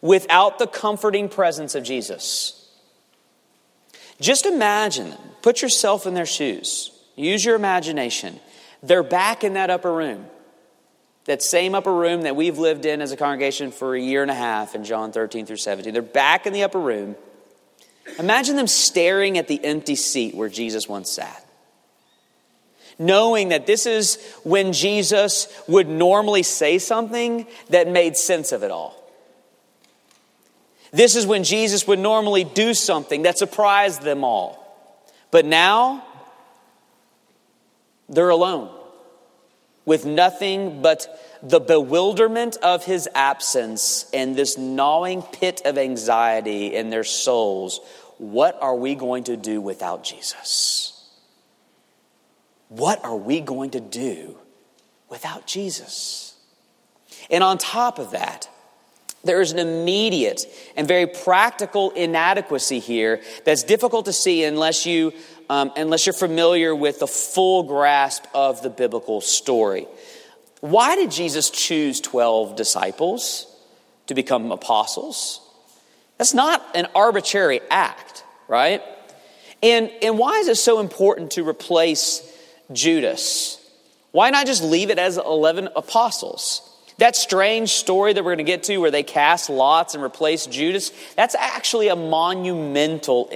without 0.00 0.58
the 0.58 0.66
comforting 0.66 1.28
presence 1.28 1.74
of 1.74 1.84
Jesus. 1.84 2.68
Just 4.20 4.46
imagine 4.46 5.10
them. 5.10 5.20
Put 5.42 5.62
yourself 5.62 6.06
in 6.06 6.14
their 6.14 6.26
shoes. 6.26 6.92
Use 7.16 7.44
your 7.44 7.56
imagination. 7.56 8.38
They're 8.82 9.02
back 9.02 9.44
in 9.44 9.54
that 9.54 9.70
upper 9.70 9.92
room 9.92 10.26
that 11.30 11.42
same 11.44 11.76
upper 11.76 11.94
room 11.94 12.22
that 12.22 12.34
we've 12.34 12.58
lived 12.58 12.84
in 12.84 13.00
as 13.00 13.12
a 13.12 13.16
congregation 13.16 13.70
for 13.70 13.94
a 13.94 14.00
year 14.00 14.22
and 14.22 14.32
a 14.32 14.34
half 14.34 14.74
in 14.74 14.82
John 14.82 15.12
13 15.12 15.46
through 15.46 15.58
17. 15.58 15.92
They're 15.92 16.02
back 16.02 16.44
in 16.44 16.52
the 16.52 16.64
upper 16.64 16.80
room. 16.80 17.14
Imagine 18.18 18.56
them 18.56 18.66
staring 18.66 19.38
at 19.38 19.46
the 19.46 19.64
empty 19.64 19.94
seat 19.94 20.34
where 20.34 20.48
Jesus 20.48 20.88
once 20.88 21.08
sat. 21.08 21.46
Knowing 22.98 23.50
that 23.50 23.64
this 23.64 23.86
is 23.86 24.18
when 24.42 24.72
Jesus 24.72 25.46
would 25.68 25.88
normally 25.88 26.42
say 26.42 26.78
something 26.78 27.46
that 27.68 27.86
made 27.86 28.16
sense 28.16 28.50
of 28.50 28.64
it 28.64 28.72
all. 28.72 29.00
This 30.90 31.14
is 31.14 31.28
when 31.28 31.44
Jesus 31.44 31.86
would 31.86 32.00
normally 32.00 32.42
do 32.42 32.74
something 32.74 33.22
that 33.22 33.38
surprised 33.38 34.02
them 34.02 34.24
all. 34.24 34.58
But 35.30 35.46
now, 35.46 36.04
they're 38.08 38.30
alone 38.30 38.79
with 39.90 40.06
nothing 40.06 40.80
but 40.80 41.20
the 41.42 41.58
bewilderment 41.58 42.56
of 42.58 42.84
his 42.84 43.08
absence 43.12 44.08
and 44.14 44.36
this 44.36 44.56
gnawing 44.56 45.20
pit 45.20 45.62
of 45.64 45.76
anxiety 45.76 46.76
in 46.76 46.90
their 46.90 47.02
souls. 47.02 47.80
What 48.18 48.56
are 48.62 48.76
we 48.76 48.94
going 48.94 49.24
to 49.24 49.36
do 49.36 49.60
without 49.60 50.04
Jesus? 50.04 51.10
What 52.68 53.04
are 53.04 53.16
we 53.16 53.40
going 53.40 53.70
to 53.70 53.80
do 53.80 54.38
without 55.08 55.48
Jesus? 55.48 56.36
And 57.28 57.42
on 57.42 57.58
top 57.58 57.98
of 57.98 58.12
that, 58.12 58.48
there 59.22 59.40
is 59.40 59.52
an 59.52 59.58
immediate 59.58 60.46
and 60.76 60.88
very 60.88 61.06
practical 61.06 61.90
inadequacy 61.90 62.78
here 62.78 63.20
that's 63.44 63.62
difficult 63.62 64.06
to 64.06 64.12
see 64.12 64.44
unless 64.44 64.86
you 64.86 65.12
um, 65.50 65.72
unless 65.76 66.06
you're 66.06 66.12
familiar 66.12 66.74
with 66.74 67.00
the 67.00 67.08
full 67.08 67.64
grasp 67.64 68.24
of 68.32 68.62
the 68.62 68.70
biblical 68.70 69.20
story. 69.20 69.88
Why 70.60 70.94
did 70.94 71.10
Jesus 71.10 71.50
choose 71.50 72.00
12 72.00 72.54
disciples 72.54 73.46
to 74.06 74.14
become 74.14 74.52
apostles? 74.52 75.40
That's 76.18 76.34
not 76.34 76.64
an 76.76 76.86
arbitrary 76.94 77.60
act, 77.68 78.22
right? 78.46 78.80
And, 79.62 79.90
and 80.02 80.18
why 80.18 80.38
is 80.38 80.48
it 80.48 80.56
so 80.56 80.78
important 80.78 81.32
to 81.32 81.46
replace 81.46 82.22
Judas? 82.72 83.56
Why 84.12 84.30
not 84.30 84.46
just 84.46 84.62
leave 84.62 84.90
it 84.90 84.98
as 84.98 85.16
11 85.16 85.70
apostles? 85.74 86.69
That 87.00 87.16
strange 87.16 87.70
story 87.70 88.12
that 88.12 88.22
we're 88.22 88.34
going 88.34 88.44
to 88.44 88.52
get 88.52 88.64
to 88.64 88.76
where 88.76 88.90
they 88.90 89.02
cast 89.02 89.48
lots 89.48 89.94
and 89.94 90.04
replace 90.04 90.44
Judas, 90.44 90.92
that's 91.16 91.34
actually 91.34 91.88
a 91.88 91.96
monumental 91.96 93.32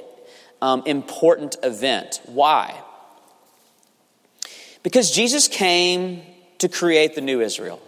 um, 0.61 0.83
important 0.85 1.57
event. 1.63 2.21
Why? 2.27 2.79
Because 4.83 5.11
Jesus 5.11 5.49
came 5.49 6.23
to 6.59 6.69
create 6.69 7.15
the 7.15 7.23
new 7.23 7.41
Israel. 7.41 7.81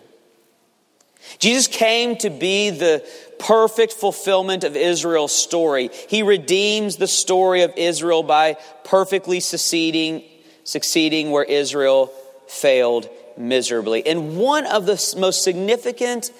Jesus 1.39 1.67
came 1.67 2.17
to 2.17 2.31
be 2.31 2.71
the 2.71 3.07
perfect 3.39 3.93
fulfillment 3.93 4.65
of 4.65 4.77
Israel's 4.77 5.35
story. 5.35 5.91
He 6.09 6.23
redeems 6.23 6.97
the 6.97 7.07
story 7.07 7.61
of 7.61 7.75
Israel 7.77 8.23
by 8.23 8.57
perfectly 8.85 9.41
succeeding, 9.41 10.25
succeeding 10.65 11.33
where 11.33 11.45
Israel 11.45 12.07
failed 12.49 13.11
miserably. 13.37 14.07
And 14.07 14.37
one 14.37 14.67
of 14.67 14.87
the 14.87 15.15
most 15.19 15.43
significant 15.43 16.31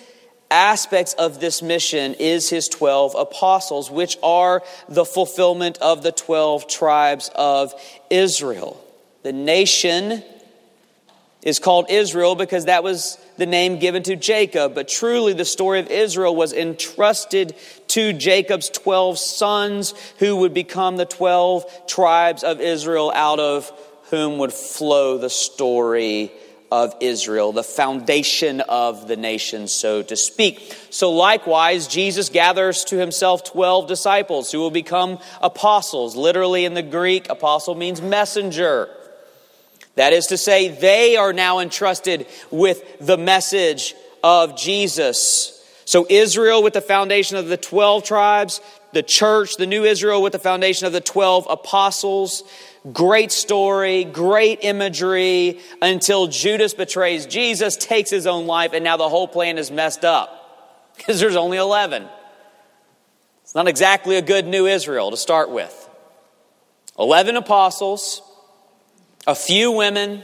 aspects 0.51 1.13
of 1.15 1.41
this 1.41 1.63
mission 1.63 2.15
is 2.15 2.49
his 2.51 2.69
12 2.69 3.15
apostles, 3.17 3.91
which 3.91 4.17
are 4.23 4.63
the 4.89 5.05
fulfillment 5.05 5.79
of 5.79 6.03
the 6.03 6.13
12 6.13 6.69
tribes 6.69 7.31
of 7.35 7.75
Israel. 8.11 8.83
The 9.23 9.33
nation 9.33 10.23
is 11.43 11.59
called 11.59 11.91
Israel 11.91 12.35
because 12.35 12.65
that 12.65 12.83
was 12.83 13.19
the 13.37 13.47
name 13.47 13.79
given 13.79 14.03
to 14.05 14.17
Jacob, 14.17 14.75
but 14.75 14.89
truly 14.89 15.33
the 15.33 15.45
story 15.45 15.79
of 15.79 15.89
Israel 15.89 16.35
was 16.35 16.53
entrusted 16.53 17.55
to 17.89 18.13
Jacob's 18.13 18.71
12 18.71 19.19
sons 19.19 19.95
who 20.19 20.37
would 20.37 20.55
become 20.55 20.97
the 20.97 21.05
12 21.05 21.87
tribes 21.87 22.43
of 22.43 22.61
Israel 22.61 23.13
out 23.15 23.39
of 23.39 23.71
whom 24.11 24.39
would 24.39 24.53
flow 24.53 25.19
the 25.19 25.31
story 25.31 26.33
of 26.71 26.95
Israel, 27.01 27.53
the 27.53 27.63
foundation 27.63 28.61
of 28.63 29.07
the 29.07 29.17
nation, 29.17 29.69
so 29.69 30.03
to 30.03 30.17
speak. 30.17 30.75
So, 30.91 31.13
likewise, 31.13 31.87
Jesus 31.87 32.29
gathers 32.29 32.85
to 32.85 32.99
himself 32.99 33.45
12 33.45 33.87
disciples 33.87 34.51
who 34.51 34.59
will 34.59 34.71
become 34.71 35.19
apostles. 35.41 36.17
Literally, 36.17 36.65
in 36.65 36.75
the 36.75 36.83
Greek, 36.83 37.29
apostle 37.31 37.75
means 37.75 38.03
messenger. 38.03 38.89
That 39.95 40.13
is 40.13 40.27
to 40.27 40.37
say, 40.37 40.69
they 40.69 41.17
are 41.17 41.33
now 41.33 41.61
entrusted 41.61 42.27
with 42.51 42.99
the 42.99 43.17
message 43.17 43.95
of 44.23 44.57
Jesus. 44.57 45.53
So, 45.85 46.07
Israel 46.11 46.63
with 46.63 46.75
the 46.75 46.81
foundation 46.81 47.37
of 47.37 47.47
the 47.47 47.57
12 47.57 48.03
tribes, 48.03 48.61
the 48.93 49.03
church, 49.03 49.57
the 49.57 49.67
new 49.67 49.85
Israel 49.85 50.21
with 50.21 50.33
the 50.33 50.39
foundation 50.39 50.87
of 50.87 50.93
the 50.93 51.01
12 51.01 51.47
apostles. 51.49 52.43
Great 52.93 53.33
story, 53.33 54.05
great 54.05 54.61
imagery 54.63 55.61
until 55.83 56.27
Judas 56.29 56.75
betrays 56.75 57.27
Jesus, 57.27 57.77
takes 57.77 58.11
his 58.11 58.27
own 58.27 58.47
life, 58.47 58.73
and 58.75 58.85
now 58.85 58.97
the 58.97 59.09
whole 59.09 59.27
plan 59.27 59.59
is 59.59 59.71
messed 59.71 60.05
up 60.05 60.93
because 60.97 61.19
there's 61.19 61.37
only 61.37 61.59
11. 61.59 62.07
It's 63.43 63.55
not 63.55 63.69
exactly 63.69 64.17
a 64.17 64.23
good 64.23 64.47
new 64.47 64.67
Israel 64.67 65.11
to 65.11 65.17
start 65.17 65.51
with. 65.51 65.89
11 66.99 67.37
apostles, 67.37 68.23
a 69.27 69.35
few 69.35 69.73
women, 69.73 70.23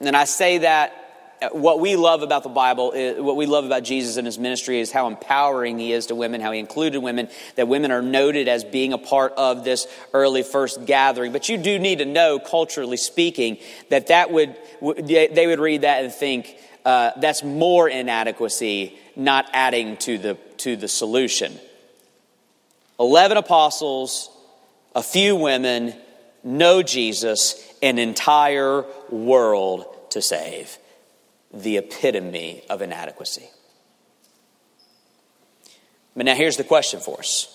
and 0.00 0.16
I 0.16 0.24
say 0.24 0.58
that 0.58 1.03
what 1.52 1.80
we 1.80 1.96
love 1.96 2.22
about 2.22 2.42
the 2.42 2.48
Bible, 2.48 2.92
what 3.22 3.36
we 3.36 3.46
love 3.46 3.64
about 3.64 3.82
Jesus 3.82 4.16
and 4.16 4.26
his 4.26 4.38
ministry 4.38 4.80
is 4.80 4.92
how 4.92 5.06
empowering 5.08 5.78
he 5.78 5.92
is 5.92 6.06
to 6.06 6.14
women, 6.14 6.40
how 6.40 6.52
he 6.52 6.58
included 6.58 6.98
women, 7.00 7.28
that 7.56 7.68
women 7.68 7.90
are 7.90 8.02
noted 8.02 8.48
as 8.48 8.64
being 8.64 8.92
a 8.92 8.98
part 8.98 9.32
of 9.36 9.64
this 9.64 9.86
early 10.12 10.42
first 10.42 10.86
gathering. 10.86 11.32
But 11.32 11.48
you 11.48 11.58
do 11.58 11.78
need 11.78 11.98
to 11.98 12.04
no, 12.04 12.38
culturally 12.38 12.96
speaking, 12.96 13.58
that 13.90 14.08
that 14.08 14.30
would, 14.30 14.56
they 14.80 15.46
would 15.46 15.58
read 15.58 15.82
that 15.82 16.04
and 16.04 16.12
think 16.12 16.56
uh, 16.84 17.12
that's 17.18 17.42
more 17.42 17.88
inadequacy, 17.88 18.98
not 19.16 19.48
adding 19.52 19.96
to 19.98 20.18
the, 20.18 20.34
to 20.58 20.76
the 20.76 20.88
solution. 20.88 21.58
11 23.00 23.36
apostles, 23.36 24.30
a 24.94 25.02
few 25.02 25.36
women, 25.36 25.94
know 26.44 26.82
Jesus, 26.82 27.60
an 27.82 27.98
entire 27.98 28.84
world 29.10 29.86
to 30.10 30.22
save 30.22 30.78
the 31.54 31.78
epitome 31.78 32.62
of 32.68 32.82
inadequacy. 32.82 33.48
But 36.16 36.26
now 36.26 36.34
here's 36.34 36.56
the 36.56 36.64
question 36.64 37.00
for 37.00 37.18
us. 37.18 37.50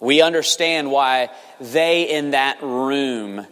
We 0.00 0.20
understand 0.20 0.90
why 0.90 1.30
they 1.60 2.10
in 2.10 2.32
that 2.32 2.62
room 2.62 3.46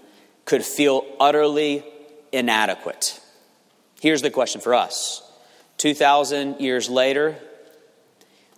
could 0.45 0.65
feel 0.65 1.05
utterly 1.21 1.85
inadequate. 2.33 3.21
Here's 4.01 4.23
the 4.23 4.31
question 4.31 4.61
for 4.61 4.75
us 4.75 5.23
2,000 5.77 6.61
years 6.61 6.91
later, 6.91 7.37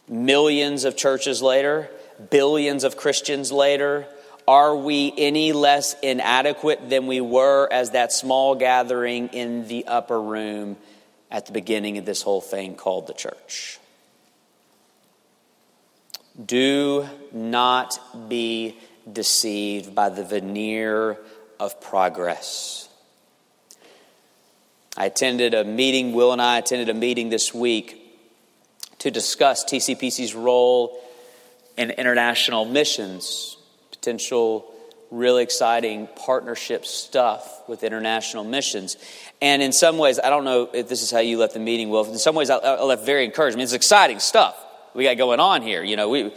millions 0.08 0.84
of 0.84 0.96
churches 0.96 1.42
later, 1.42 1.90
billions 2.30 2.84
of 2.84 2.96
Christians 2.96 3.52
later, 3.52 4.06
are 4.46 4.76
we 4.76 5.12
any 5.16 5.52
less 5.52 5.94
inadequate 6.02 6.90
than 6.90 7.06
we 7.06 7.20
were 7.20 7.68
as 7.70 7.90
that 7.90 8.12
small 8.12 8.54
gathering 8.54 9.28
in 9.28 9.68
the 9.68 9.86
upper 9.86 10.20
room 10.20 10.76
at 11.30 11.46
the 11.46 11.52
beginning 11.52 11.98
of 11.98 12.04
this 12.04 12.22
whole 12.22 12.40
thing 12.40 12.74
called 12.74 13.06
the 13.06 13.14
church? 13.14 13.78
Do 16.44 17.08
not 17.32 17.98
be 18.28 18.76
deceived 19.10 19.94
by 19.94 20.08
the 20.08 20.24
veneer 20.24 21.18
of 21.60 21.80
progress. 21.80 22.88
I 24.96 25.06
attended 25.06 25.54
a 25.54 25.64
meeting, 25.64 26.12
Will 26.12 26.32
and 26.32 26.42
I 26.42 26.58
attended 26.58 26.88
a 26.88 26.94
meeting 26.94 27.30
this 27.30 27.54
week 27.54 27.98
to 28.98 29.10
discuss 29.10 29.64
TCPC's 29.64 30.34
role 30.34 31.00
in 31.76 31.90
international 31.90 32.64
missions 32.64 33.56
potential 34.02 34.68
really 35.12 35.44
exciting 35.44 36.08
partnership 36.16 36.84
stuff 36.84 37.62
with 37.68 37.84
international 37.84 38.42
missions. 38.42 38.96
And 39.40 39.62
in 39.62 39.70
some 39.72 39.96
ways, 39.96 40.18
I 40.18 40.28
don't 40.28 40.44
know 40.44 40.68
if 40.72 40.88
this 40.88 41.02
is 41.02 41.10
how 41.12 41.20
you 41.20 41.38
left 41.38 41.54
the 41.54 41.60
meeting, 41.60 41.88
Will. 41.88 42.04
In 42.04 42.18
some 42.18 42.34
ways, 42.34 42.50
I, 42.50 42.56
I 42.56 42.82
left 42.82 43.06
very 43.06 43.24
encouraged. 43.24 43.54
I 43.54 43.58
mean, 43.58 43.64
it's 43.64 43.74
exciting 43.74 44.18
stuff 44.18 44.56
we 44.92 45.04
got 45.04 45.18
going 45.18 45.38
on 45.38 45.62
here. 45.62 45.84
You 45.84 45.96
know, 45.96 46.08
we. 46.08 46.32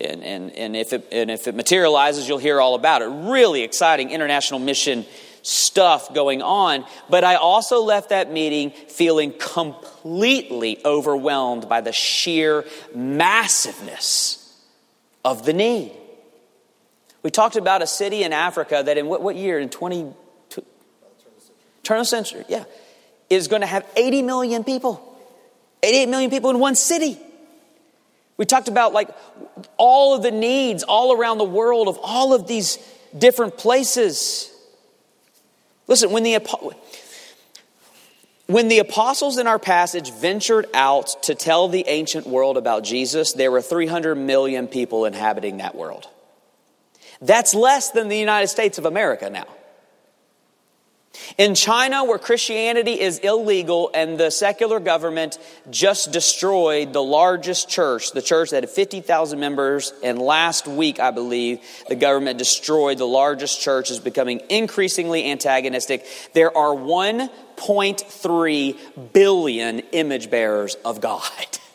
And, 0.00 0.22
and, 0.22 0.52
and, 0.52 0.76
if 0.76 0.92
it, 0.92 1.08
and 1.10 1.28
if 1.28 1.48
it 1.48 1.56
materializes, 1.56 2.28
you'll 2.28 2.38
hear 2.38 2.60
all 2.60 2.76
about 2.76 3.02
it. 3.02 3.06
Really 3.06 3.62
exciting 3.62 4.10
international 4.12 4.60
mission 4.60 5.04
stuff 5.42 6.14
going 6.14 6.40
on. 6.40 6.84
But 7.10 7.24
I 7.24 7.34
also 7.34 7.82
left 7.82 8.10
that 8.10 8.30
meeting 8.30 8.70
feeling 8.70 9.32
completely 9.32 10.78
overwhelmed 10.84 11.68
by 11.68 11.80
the 11.80 11.90
sheer 11.90 12.64
massiveness 12.94 14.56
of 15.24 15.44
the 15.44 15.52
need. 15.52 15.90
We 17.22 17.30
talked 17.30 17.56
about 17.56 17.82
a 17.82 17.86
city 17.86 18.22
in 18.22 18.32
Africa 18.32 18.82
that 18.84 18.96
in 18.96 19.06
what, 19.06 19.22
what 19.22 19.36
year? 19.36 19.58
In 19.58 19.68
20, 19.68 20.12
turn 21.82 21.96
of 21.98 22.02
the 22.02 22.04
century, 22.04 22.44
yeah, 22.48 22.64
is 23.28 23.48
going 23.48 23.62
to 23.62 23.66
have 23.66 23.84
80 23.96 24.22
million 24.22 24.64
people. 24.64 25.04
88 25.82 26.08
million 26.08 26.30
people 26.30 26.50
in 26.50 26.58
one 26.58 26.74
city. 26.74 27.18
We 28.36 28.44
talked 28.44 28.68
about 28.68 28.92
like 28.92 29.10
all 29.76 30.14
of 30.14 30.22
the 30.22 30.30
needs 30.30 30.84
all 30.84 31.12
around 31.12 31.38
the 31.38 31.44
world 31.44 31.88
of 31.88 31.98
all 32.00 32.34
of 32.34 32.46
these 32.46 32.78
different 33.16 33.58
places. 33.58 34.50
Listen, 35.88 36.10
when 36.12 36.22
the 36.22 36.38
when 38.46 38.68
the 38.68 38.78
apostles 38.78 39.36
in 39.36 39.46
our 39.46 39.58
passage 39.58 40.10
ventured 40.10 40.66
out 40.72 41.22
to 41.24 41.34
tell 41.34 41.68
the 41.68 41.84
ancient 41.86 42.26
world 42.26 42.56
about 42.56 42.82
Jesus, 42.82 43.34
there 43.34 43.50
were 43.50 43.60
300 43.60 44.14
million 44.14 44.68
people 44.68 45.04
inhabiting 45.04 45.58
that 45.58 45.74
world. 45.74 46.08
That's 47.20 47.54
less 47.54 47.90
than 47.90 48.08
the 48.08 48.18
United 48.18 48.48
States 48.48 48.78
of 48.78 48.86
America 48.86 49.30
now. 49.30 49.46
In 51.36 51.54
China, 51.54 52.04
where 52.04 52.18
Christianity 52.18 52.98
is 53.00 53.18
illegal 53.18 53.90
and 53.92 54.16
the 54.18 54.30
secular 54.30 54.80
government 54.80 55.38
just 55.70 56.12
destroyed 56.12 56.92
the 56.92 57.02
largest 57.02 57.68
church, 57.68 58.12
the 58.12 58.22
church 58.22 58.50
that 58.50 58.62
had 58.62 58.70
50,000 58.70 59.38
members, 59.38 59.92
and 60.02 60.18
last 60.18 60.66
week, 60.66 61.00
I 61.00 61.10
believe, 61.10 61.60
the 61.88 61.96
government 61.96 62.38
destroyed 62.38 62.96
the 62.98 63.06
largest 63.06 63.60
church, 63.60 63.90
is 63.90 64.00
becoming 64.00 64.40
increasingly 64.48 65.30
antagonistic. 65.30 66.06
There 66.34 66.56
are 66.56 66.74
1.3 66.74 69.12
billion 69.12 69.80
image 69.80 70.30
bearers 70.30 70.76
of 70.84 71.00
God. 71.00 71.22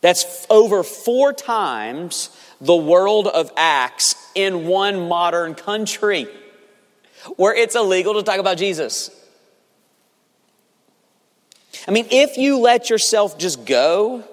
That's 0.00 0.46
over 0.48 0.82
four 0.82 1.32
times 1.32 2.30
the 2.60 2.76
world 2.76 3.26
of 3.26 3.52
Acts 3.56 4.14
in 4.34 4.66
one 4.66 5.08
modern 5.08 5.54
country 5.54 6.26
where 7.36 7.54
it's 7.54 7.74
illegal 7.74 8.14
to 8.14 8.22
talk 8.22 8.38
about 8.38 8.56
Jesus. 8.56 9.10
I 11.86 11.90
mean, 11.90 12.06
if 12.10 12.36
you 12.36 12.58
let 12.58 12.90
yourself 12.90 13.38
just 13.38 13.64
go, 13.64 14.24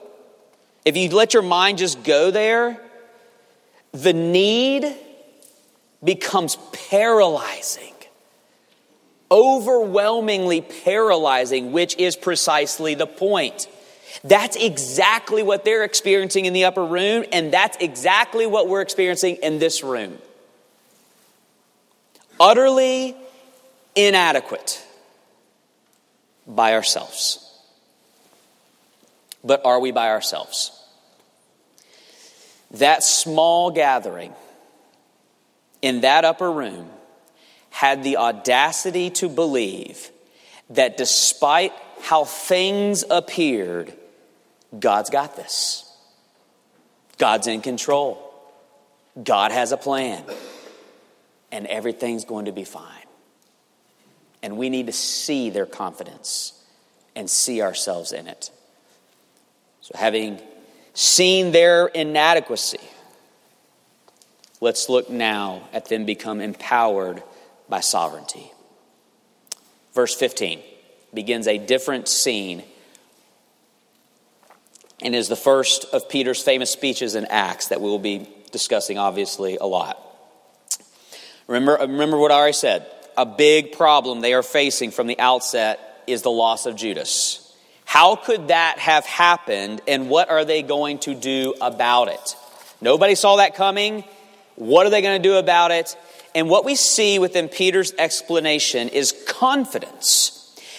if 0.85 0.95
you 0.95 1.09
let 1.09 1.33
your 1.33 1.43
mind 1.43 1.79
just 1.79 2.03
go 2.03 2.31
there, 2.31 2.79
the 3.91 4.13
need 4.13 4.93
becomes 6.03 6.57
paralyzing, 6.89 7.93
overwhelmingly 9.31 10.61
paralyzing, 10.61 11.71
which 11.71 11.95
is 11.97 12.15
precisely 12.15 12.95
the 12.95 13.07
point. 13.07 13.67
That's 14.23 14.55
exactly 14.55 15.43
what 15.43 15.63
they're 15.63 15.83
experiencing 15.83 16.45
in 16.45 16.53
the 16.53 16.65
upper 16.65 16.85
room, 16.85 17.25
and 17.31 17.51
that's 17.51 17.77
exactly 17.79 18.45
what 18.45 18.67
we're 18.67 18.81
experiencing 18.81 19.37
in 19.43 19.59
this 19.59 19.83
room. 19.83 20.17
Utterly 22.39 23.15
inadequate 23.95 24.83
by 26.45 26.73
ourselves. 26.73 27.43
But 29.43 29.65
are 29.65 29.79
we 29.79 29.91
by 29.91 30.09
ourselves? 30.09 30.71
That 32.71 33.03
small 33.03 33.71
gathering 33.71 34.33
in 35.81 36.01
that 36.01 36.25
upper 36.25 36.51
room 36.51 36.89
had 37.69 38.03
the 38.03 38.17
audacity 38.17 39.09
to 39.11 39.29
believe 39.29 40.09
that 40.71 40.97
despite 40.97 41.71
how 42.01 42.25
things 42.25 43.03
appeared, 43.09 43.93
God's 44.77 45.09
got 45.09 45.35
this. 45.35 45.83
God's 47.17 47.47
in 47.47 47.61
control. 47.61 48.23
God 49.21 49.51
has 49.51 49.71
a 49.71 49.77
plan. 49.77 50.23
And 51.51 51.65
everything's 51.67 52.25
going 52.25 52.45
to 52.45 52.51
be 52.51 52.63
fine. 52.63 52.83
And 54.43 54.57
we 54.57 54.69
need 54.69 54.87
to 54.87 54.93
see 54.93 55.49
their 55.49 55.65
confidence 55.65 56.53
and 57.15 57.29
see 57.29 57.61
ourselves 57.61 58.11
in 58.11 58.27
it. 58.27 58.51
So, 59.81 59.93
having 59.97 60.39
seen 60.93 61.51
their 61.51 61.87
inadequacy, 61.87 62.79
Let's 64.59 64.89
look 64.89 65.09
now 65.09 65.67
at 65.71 65.85
them 65.85 66.05
become 66.05 66.41
empowered 66.41 67.21
by 67.69 67.81
sovereignty. 67.81 68.51
Verse 69.93 70.15
15 70.15 70.61
begins 71.13 71.47
a 71.47 71.57
different 71.57 72.07
scene 72.07 72.63
and 75.01 75.15
is 75.15 75.27
the 75.27 75.35
first 75.35 75.85
of 75.93 76.09
Peter's 76.09 76.41
famous 76.41 76.71
speeches 76.71 77.15
in 77.15 77.25
Acts 77.25 77.67
that 77.69 77.81
we 77.81 77.89
will 77.89 77.99
be 77.99 78.27
discussing, 78.51 78.97
obviously, 78.97 79.57
a 79.57 79.65
lot. 79.65 80.01
Remember, 81.47 81.77
remember 81.79 82.17
what 82.17 82.31
I 82.31 82.35
already 82.35 82.53
said. 82.53 82.85
A 83.15 83.25
big 83.25 83.71
problem 83.71 84.21
they 84.21 84.33
are 84.33 84.43
facing 84.43 84.91
from 84.91 85.07
the 85.07 85.19
outset 85.19 85.79
is 86.07 86.21
the 86.21 86.31
loss 86.31 86.65
of 86.65 86.75
Judas. 86.75 87.43
How 87.85 88.15
could 88.15 88.49
that 88.49 88.79
have 88.79 89.05
happened, 89.05 89.81
and 89.87 90.09
what 90.09 90.29
are 90.29 90.45
they 90.45 90.61
going 90.61 90.99
to 90.99 91.15
do 91.15 91.53
about 91.61 92.09
it? 92.09 92.35
Nobody 92.81 93.15
saw 93.15 93.37
that 93.37 93.55
coming. 93.55 94.03
What 94.55 94.85
are 94.85 94.89
they 94.89 95.01
going 95.01 95.21
to 95.21 95.29
do 95.29 95.35
about 95.35 95.71
it? 95.71 95.95
And 96.35 96.49
what 96.49 96.65
we 96.65 96.75
see 96.75 97.17
within 97.17 97.47
Peter's 97.47 97.93
explanation 97.97 98.89
is 98.89 99.13
confidence 99.27 100.36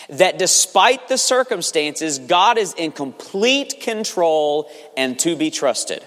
that 0.09 0.39
despite 0.39 1.09
the 1.09 1.19
circumstances, 1.19 2.19
God 2.19 2.59
is 2.59 2.75
in 2.75 2.93
complete 2.93 3.81
control 3.81 4.71
and 4.97 5.19
to 5.21 5.37
be 5.37 5.51
trusted. 5.51 6.03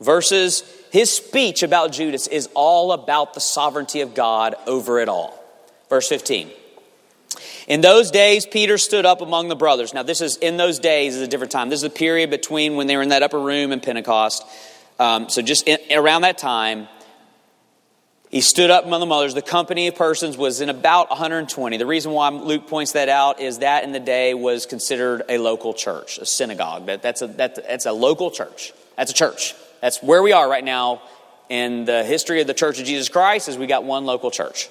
Versus 0.00 0.62
his 0.90 1.10
speech 1.10 1.62
about 1.62 1.92
Judas 1.92 2.26
is 2.26 2.48
all 2.54 2.92
about 2.92 3.34
the 3.34 3.40
sovereignty 3.40 4.00
of 4.00 4.14
God 4.14 4.54
over 4.66 4.98
it 5.00 5.08
all. 5.08 5.42
Verse 5.88 6.08
15. 6.08 6.50
In 7.66 7.80
those 7.80 8.10
days, 8.10 8.46
Peter 8.46 8.78
stood 8.78 9.06
up 9.06 9.20
among 9.20 9.48
the 9.48 9.56
brothers. 9.56 9.92
Now, 9.92 10.02
this 10.02 10.20
is 10.20 10.36
in 10.36 10.56
those 10.56 10.78
days 10.78 11.16
is 11.16 11.22
a 11.22 11.26
different 11.26 11.50
time. 11.50 11.68
This 11.68 11.80
is 11.80 11.84
a 11.84 11.90
period 11.90 12.30
between 12.30 12.76
when 12.76 12.86
they 12.86 12.96
were 12.96 13.02
in 13.02 13.08
that 13.08 13.22
upper 13.22 13.40
room 13.40 13.72
and 13.72 13.82
Pentecost. 13.82 14.44
Um, 14.98 15.28
so, 15.28 15.42
just 15.42 15.66
in, 15.66 15.78
around 15.90 16.22
that 16.22 16.38
time, 16.38 16.88
he 18.30 18.40
stood 18.40 18.70
up 18.70 18.84
among 18.84 19.00
the 19.00 19.06
mothers. 19.06 19.34
The 19.34 19.42
company 19.42 19.86
of 19.86 19.94
persons 19.94 20.36
was 20.36 20.60
in 20.60 20.68
about 20.68 21.10
120. 21.10 21.76
The 21.76 21.86
reason 21.86 22.12
why 22.12 22.28
Luke 22.30 22.66
points 22.66 22.92
that 22.92 23.08
out 23.08 23.40
is 23.40 23.58
that 23.58 23.84
in 23.84 23.92
the 23.92 24.00
day 24.00 24.34
was 24.34 24.66
considered 24.66 25.22
a 25.28 25.38
local 25.38 25.74
church, 25.74 26.18
a 26.18 26.26
synagogue. 26.26 26.86
That, 26.86 27.02
that's, 27.02 27.22
a, 27.22 27.28
that, 27.28 27.54
that's 27.54 27.86
a 27.86 27.92
local 27.92 28.30
church. 28.30 28.72
That's 28.96 29.10
a 29.10 29.14
church. 29.14 29.54
That's 29.80 30.02
where 30.02 30.22
we 30.22 30.32
are 30.32 30.48
right 30.48 30.64
now 30.64 31.02
in 31.48 31.84
the 31.84 32.02
history 32.02 32.40
of 32.40 32.46
the 32.46 32.54
Church 32.54 32.80
of 32.80 32.86
Jesus 32.86 33.08
Christ 33.08 33.48
is 33.48 33.56
we 33.56 33.66
got 33.66 33.84
one 33.84 34.04
local 34.04 34.30
church. 34.30 34.68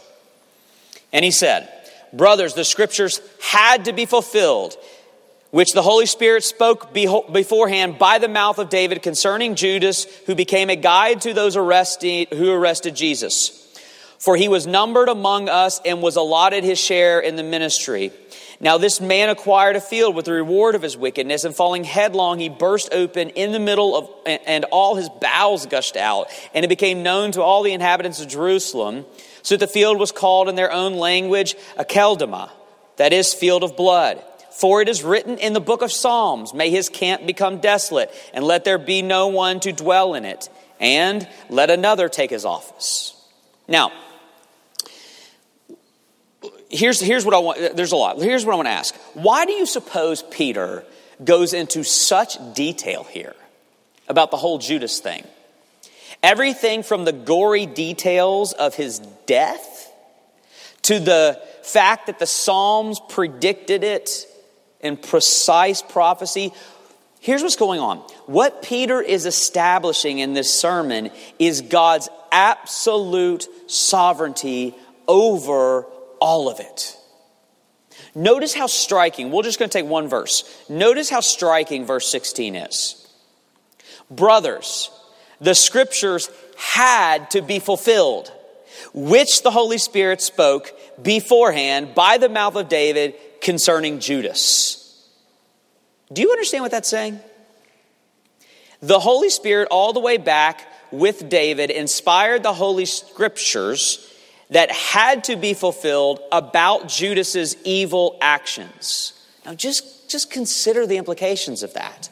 And 1.14 1.24
he 1.24 1.32
said, 1.32 1.70
Brothers, 2.12 2.54
the 2.54 2.66
scriptures 2.66 3.22
had 3.42 3.86
to 3.86 3.94
be 3.94 4.06
fulfilled, 4.06 4.76
which 5.56 5.72
the 5.72 5.82
Holy 5.82 6.06
Spirit 6.06 6.44
spoke 6.44 6.94
beforehand 6.94 7.98
by 7.98 8.18
the 8.18 8.28
mouth 8.28 8.60
of 8.60 8.68
David 8.68 9.02
concerning 9.02 9.56
Judas, 9.56 10.04
who 10.26 10.36
became 10.36 10.70
a 10.70 10.76
guide 10.76 11.22
to 11.22 11.34
those 11.34 11.56
arrested, 11.56 12.28
who 12.34 12.52
arrested 12.52 12.94
Jesus. 12.94 13.66
For 14.20 14.36
he 14.36 14.50
was 14.50 14.68
numbered 14.68 15.08
among 15.08 15.48
us 15.48 15.80
and 15.86 16.02
was 16.02 16.18
allotted 16.18 16.66
his 16.66 16.78
share 16.78 17.22
in 17.22 17.38
the 17.38 17.44
ministry. 17.44 18.12
Now, 18.60 18.78
this 18.78 19.00
man 19.00 19.30
acquired 19.30 19.78
a 19.78 19.80
field 19.80 20.14
with 20.14 20.26
the 20.26 20.34
reward 20.34 20.76
of 20.76 20.82
his 20.82 20.98
wickedness, 20.98 21.46
and 21.46 21.56
falling 21.56 21.86
headlong, 21.86 22.38
he 22.38 22.50
burst 22.50 22.90
open 22.92 23.30
in 23.30 23.54
the 23.54 23.60
middle 23.60 23.96
of, 23.96 24.10
and 24.26 24.66
all 24.74 24.96
his 24.96 25.08
bowels 25.08 25.68
gushed 25.68 25.96
out. 25.96 26.28
And 26.54 26.66
it 26.66 26.68
became 26.68 27.02
known 27.02 27.32
to 27.32 27.42
all 27.42 27.64
the 27.64 27.72
inhabitants 27.72 28.20
of 28.20 28.28
Jerusalem. 28.28 29.06
So 29.42 29.56
that 29.56 29.68
the 29.68 29.72
field 29.72 30.00
was 30.00 30.12
called 30.12 30.50
in 30.50 30.56
their 30.56 30.74
own 30.74 30.96
language 30.96 31.56
Akeldama, 31.80 32.50
that 32.98 33.14
is, 33.14 33.34
field 33.34 33.64
of 33.64 33.78
blood. 33.78 34.22
For 34.56 34.82
it 34.82 34.88
is 34.88 35.04
written 35.04 35.38
in 35.38 35.52
the 35.52 35.60
book 35.60 35.82
of 35.82 35.92
Psalms, 35.92 36.54
May 36.54 36.70
his 36.70 36.88
camp 36.88 37.26
become 37.28 37.58
desolate, 37.58 38.10
and 38.34 38.42
let 38.42 38.64
there 38.64 38.78
be 38.78 39.02
no 39.02 39.28
one 39.28 39.60
to 39.60 39.74
dwell 39.74 40.14
in 40.14 40.24
it, 40.24 40.50
and 40.80 41.28
let 41.50 41.70
another 41.70 42.08
take 42.08 42.30
his 42.30 42.46
office. 42.46 43.22
Now, 43.68 43.92
here's, 46.70 47.02
here's 47.02 47.26
what 47.26 47.34
I 47.34 47.40
want, 47.40 47.76
there's 47.76 47.92
a 47.92 47.98
lot. 47.98 48.18
Here's 48.22 48.46
what 48.46 48.54
I 48.54 48.56
want 48.56 48.68
to 48.68 48.72
ask. 48.72 48.96
Why 49.14 49.46
do 49.46 49.52
you 49.52 49.66
suppose 49.66 50.24
Peter 50.24 50.86
goes 51.22 51.54
into 51.54 51.84
such 51.84 52.38
detail 52.54 53.04
here 53.04 53.36
about 54.08 54.32
the 54.32 54.38
whole 54.38 54.58
Judas 54.58 55.00
thing? 55.00 55.26
Everything 56.24 56.82
from 56.82 57.04
the 57.04 57.12
gory 57.12 57.66
details 57.66 58.54
of 58.54 58.74
his 58.74 59.00
death 59.26 59.92
to 60.84 60.98
the 60.98 61.42
fact 61.62 62.08
that 62.08 62.20
the 62.20 62.26
Psalms 62.26 63.02
predicted 63.10 63.84
it 63.84 64.28
in 64.86 64.98
precise 64.98 65.82
prophecy. 65.82 66.54
Here's 67.20 67.42
what's 67.42 67.56
going 67.56 67.80
on. 67.80 67.98
What 68.28 68.62
Peter 68.62 69.02
is 69.02 69.26
establishing 69.26 70.20
in 70.20 70.34
this 70.34 70.54
sermon 70.54 71.10
is 71.40 71.62
God's 71.62 72.08
absolute 72.32 73.48
sovereignty 73.68 74.76
over 75.08 75.84
all 76.20 76.50
of 76.50 76.60
it. 76.60 76.98
Notice 78.14 78.54
how 78.54 78.68
striking, 78.68 79.32
we're 79.32 79.44
just 79.44 79.58
going 79.58 79.70
to 79.70 79.78
take 79.78 79.88
one 79.88 80.08
verse. 80.08 80.44
Notice 80.70 81.10
how 81.10 81.20
striking 81.20 81.86
verse 81.86 82.08
16 82.08 82.56
is. 82.56 83.08
Brothers, 84.12 84.92
the 85.42 85.56
scriptures 85.56 86.30
had 86.58 87.32
to 87.32 87.42
be 87.42 87.60
fulfilled, 87.60 88.32
which 88.94 89.42
the 89.42 89.52
Holy 89.52 89.80
Spirit 89.80 90.22
spoke 90.22 90.72
beforehand 91.02 91.96
by 91.96 92.18
the 92.18 92.30
mouth 92.30 92.56
of 92.56 92.70
David 92.70 93.16
concerning 93.46 94.00
Judas. 94.00 95.08
Do 96.12 96.24
you 96.24 96.32
understand 96.32 96.64
what 96.64 96.72
that's 96.72 96.90
saying? 96.90 97.20
The 98.82 99.00
Holy 99.00 99.30
Spirit, 99.30 99.68
all 99.70 99.94
the 99.94 100.00
way 100.00 100.18
back 100.18 100.68
with 100.92 101.30
David, 101.30 101.70
inspired 101.70 102.42
the 102.42 102.54
Holy 102.54 102.86
Scriptures 102.86 104.12
that 104.50 104.72
had 104.72 105.26
to 105.26 105.36
be 105.36 105.54
fulfilled 105.54 106.22
about 106.32 106.88
Judas's 106.88 107.56
evil 107.64 108.18
actions. 108.20 109.14
Now 109.46 109.54
just, 109.54 110.10
just 110.10 110.32
consider 110.32 110.88
the 110.88 110.98
implications 110.98 111.62
of 111.62 111.76
that. 111.76 112.10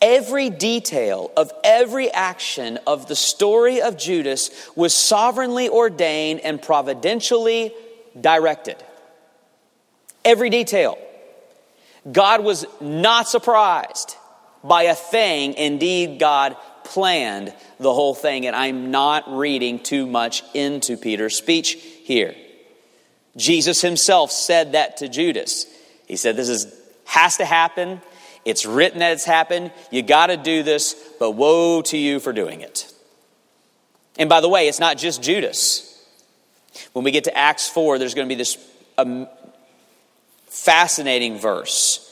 Every 0.00 0.48
detail 0.48 1.30
of 1.36 1.52
every 1.62 2.10
action 2.10 2.78
of 2.86 3.08
the 3.08 3.16
story 3.16 3.82
of 3.82 3.98
Judas 3.98 4.70
was 4.74 4.94
sovereignly 4.94 5.68
ordained 5.68 6.40
and 6.40 6.62
providentially 6.62 7.74
directed. 8.18 8.82
Every 10.24 10.50
detail. 10.50 10.98
God 12.10 12.42
was 12.42 12.66
not 12.80 13.28
surprised 13.28 14.16
by 14.64 14.84
a 14.84 14.94
thing. 14.94 15.54
Indeed, 15.54 16.18
God 16.18 16.56
planned 16.84 17.54
the 17.78 17.92
whole 17.92 18.14
thing, 18.14 18.46
and 18.46 18.56
I'm 18.56 18.90
not 18.90 19.24
reading 19.36 19.78
too 19.78 20.06
much 20.06 20.42
into 20.54 20.96
Peter's 20.96 21.36
speech 21.36 21.74
here. 21.74 22.34
Jesus 23.36 23.80
himself 23.80 24.30
said 24.30 24.72
that 24.72 24.98
to 24.98 25.08
Judas. 25.08 25.66
He 26.06 26.16
said, 26.16 26.36
This 26.36 26.48
is, 26.48 26.66
has 27.04 27.38
to 27.38 27.44
happen. 27.44 28.00
It's 28.44 28.66
written 28.66 28.98
that 28.98 29.12
it's 29.12 29.24
happened. 29.24 29.70
You 29.90 30.02
got 30.02 30.26
to 30.26 30.36
do 30.36 30.62
this, 30.62 30.94
but 31.18 31.32
woe 31.32 31.82
to 31.82 31.96
you 31.96 32.18
for 32.18 32.32
doing 32.32 32.60
it. 32.60 32.92
And 34.18 34.28
by 34.28 34.40
the 34.40 34.48
way, 34.48 34.68
it's 34.68 34.80
not 34.80 34.98
just 34.98 35.22
Judas. 35.22 35.88
When 36.92 37.04
we 37.04 37.10
get 37.10 37.24
to 37.24 37.36
Acts 37.36 37.68
4, 37.68 37.98
there's 37.98 38.14
going 38.14 38.28
to 38.28 38.34
be 38.34 38.38
this 38.38 38.58
um, 38.98 39.28
fascinating 40.52 41.38
verse 41.38 42.08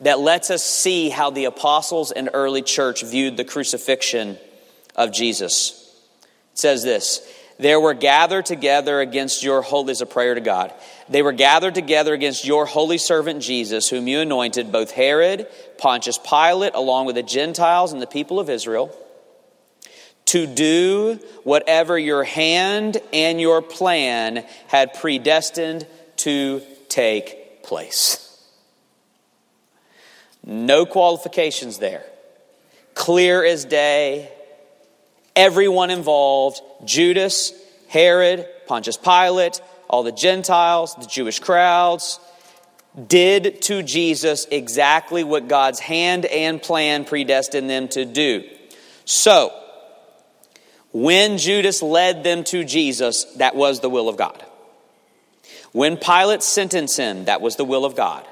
that 0.00 0.18
lets 0.18 0.50
us 0.50 0.64
see 0.64 1.10
how 1.10 1.30
the 1.30 1.44
apostles 1.44 2.10
and 2.10 2.30
early 2.32 2.62
church 2.62 3.04
viewed 3.04 3.36
the 3.36 3.44
crucifixion 3.44 4.38
of 4.96 5.12
Jesus. 5.12 5.78
It 6.52 6.58
says 6.58 6.82
this 6.82 7.20
There 7.58 7.78
were 7.78 7.92
gathered 7.92 8.46
together 8.46 9.00
against 9.00 9.42
your 9.42 9.60
holy, 9.60 9.92
is 9.92 10.00
a 10.00 10.06
prayer 10.06 10.34
to 10.34 10.40
God. 10.40 10.72
They 11.10 11.20
were 11.20 11.32
gathered 11.32 11.74
together 11.74 12.14
against 12.14 12.46
your 12.46 12.64
holy 12.64 12.96
servant 12.96 13.42
Jesus, 13.42 13.90
whom 13.90 14.08
you 14.08 14.20
anointed, 14.20 14.72
both 14.72 14.92
Herod, 14.92 15.46
Pontius 15.76 16.18
Pilate, 16.18 16.74
along 16.74 17.04
with 17.04 17.16
the 17.16 17.22
Gentiles 17.22 17.92
and 17.92 18.00
the 18.00 18.06
people 18.06 18.40
of 18.40 18.48
Israel, 18.48 18.96
to 20.26 20.46
do 20.46 21.20
whatever 21.44 21.98
your 21.98 22.24
hand 22.24 22.96
and 23.12 23.38
your 23.38 23.60
plan 23.60 24.46
had 24.68 24.94
predestined 24.94 25.86
to 26.16 26.62
take 26.88 27.41
place. 27.62 28.28
No 30.44 30.86
qualifications 30.86 31.78
there. 31.78 32.04
Clear 32.94 33.44
as 33.44 33.64
day. 33.64 34.30
Everyone 35.34 35.90
involved 35.90 36.60
Judas, 36.84 37.52
Herod, 37.88 38.46
Pontius 38.66 38.96
Pilate, 38.96 39.60
all 39.88 40.02
the 40.02 40.12
Gentiles, 40.12 40.94
the 40.96 41.06
Jewish 41.06 41.38
crowds 41.38 42.20
did 43.06 43.62
to 43.62 43.82
Jesus 43.82 44.46
exactly 44.50 45.24
what 45.24 45.48
God's 45.48 45.80
hand 45.80 46.26
and 46.26 46.62
plan 46.62 47.04
predestined 47.04 47.70
them 47.70 47.88
to 47.88 48.04
do. 48.04 48.44
So, 49.04 49.58
when 50.92 51.38
Judas 51.38 51.82
led 51.82 52.22
them 52.22 52.44
to 52.44 52.64
Jesus, 52.64 53.24
that 53.36 53.56
was 53.56 53.80
the 53.80 53.88
will 53.88 54.08
of 54.08 54.16
God. 54.16 54.44
When 55.72 55.96
Pilate 55.96 56.42
sentenced 56.42 56.98
him, 56.98 57.24
that 57.24 57.40
was 57.40 57.56
the 57.56 57.64
will 57.64 57.84
of 57.84 57.96
God. 57.96 58.26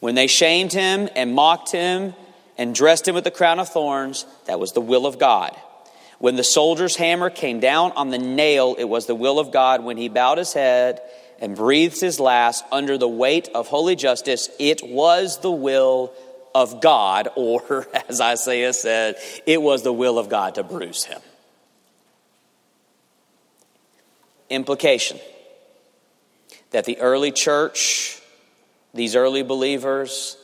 When 0.00 0.14
they 0.14 0.28
shamed 0.28 0.72
him 0.72 1.08
and 1.16 1.34
mocked 1.34 1.72
him 1.72 2.14
and 2.56 2.74
dressed 2.74 3.08
him 3.08 3.14
with 3.14 3.24
the 3.24 3.30
crown 3.30 3.58
of 3.58 3.68
thorns, 3.68 4.24
that 4.46 4.60
was 4.60 4.72
the 4.72 4.80
will 4.80 5.06
of 5.06 5.18
God. 5.18 5.56
When 6.18 6.36
the 6.36 6.44
soldier's 6.44 6.96
hammer 6.96 7.28
came 7.28 7.58
down 7.58 7.92
on 7.92 8.10
the 8.10 8.18
nail, 8.18 8.76
it 8.78 8.84
was 8.84 9.06
the 9.06 9.16
will 9.16 9.38
of 9.40 9.50
God. 9.50 9.82
When 9.82 9.96
he 9.96 10.08
bowed 10.08 10.38
his 10.38 10.52
head 10.52 11.00
and 11.40 11.56
breathed 11.56 12.00
his 12.00 12.20
last 12.20 12.64
under 12.70 12.96
the 12.96 13.08
weight 13.08 13.48
of 13.54 13.66
holy 13.66 13.96
justice, 13.96 14.48
it 14.60 14.80
was 14.82 15.40
the 15.40 15.50
will 15.50 16.12
of 16.54 16.80
God, 16.80 17.28
or 17.36 17.88
as 18.08 18.20
Isaiah 18.20 18.72
said, 18.72 19.16
it 19.44 19.60
was 19.60 19.82
the 19.82 19.92
will 19.92 20.18
of 20.18 20.28
God 20.28 20.54
to 20.54 20.62
bruise 20.62 21.04
him. 21.04 21.20
Implication 24.48 25.18
that 26.74 26.86
the 26.86 26.98
early 26.98 27.30
church, 27.30 28.20
these 28.94 29.14
early 29.14 29.44
believers, 29.44 30.36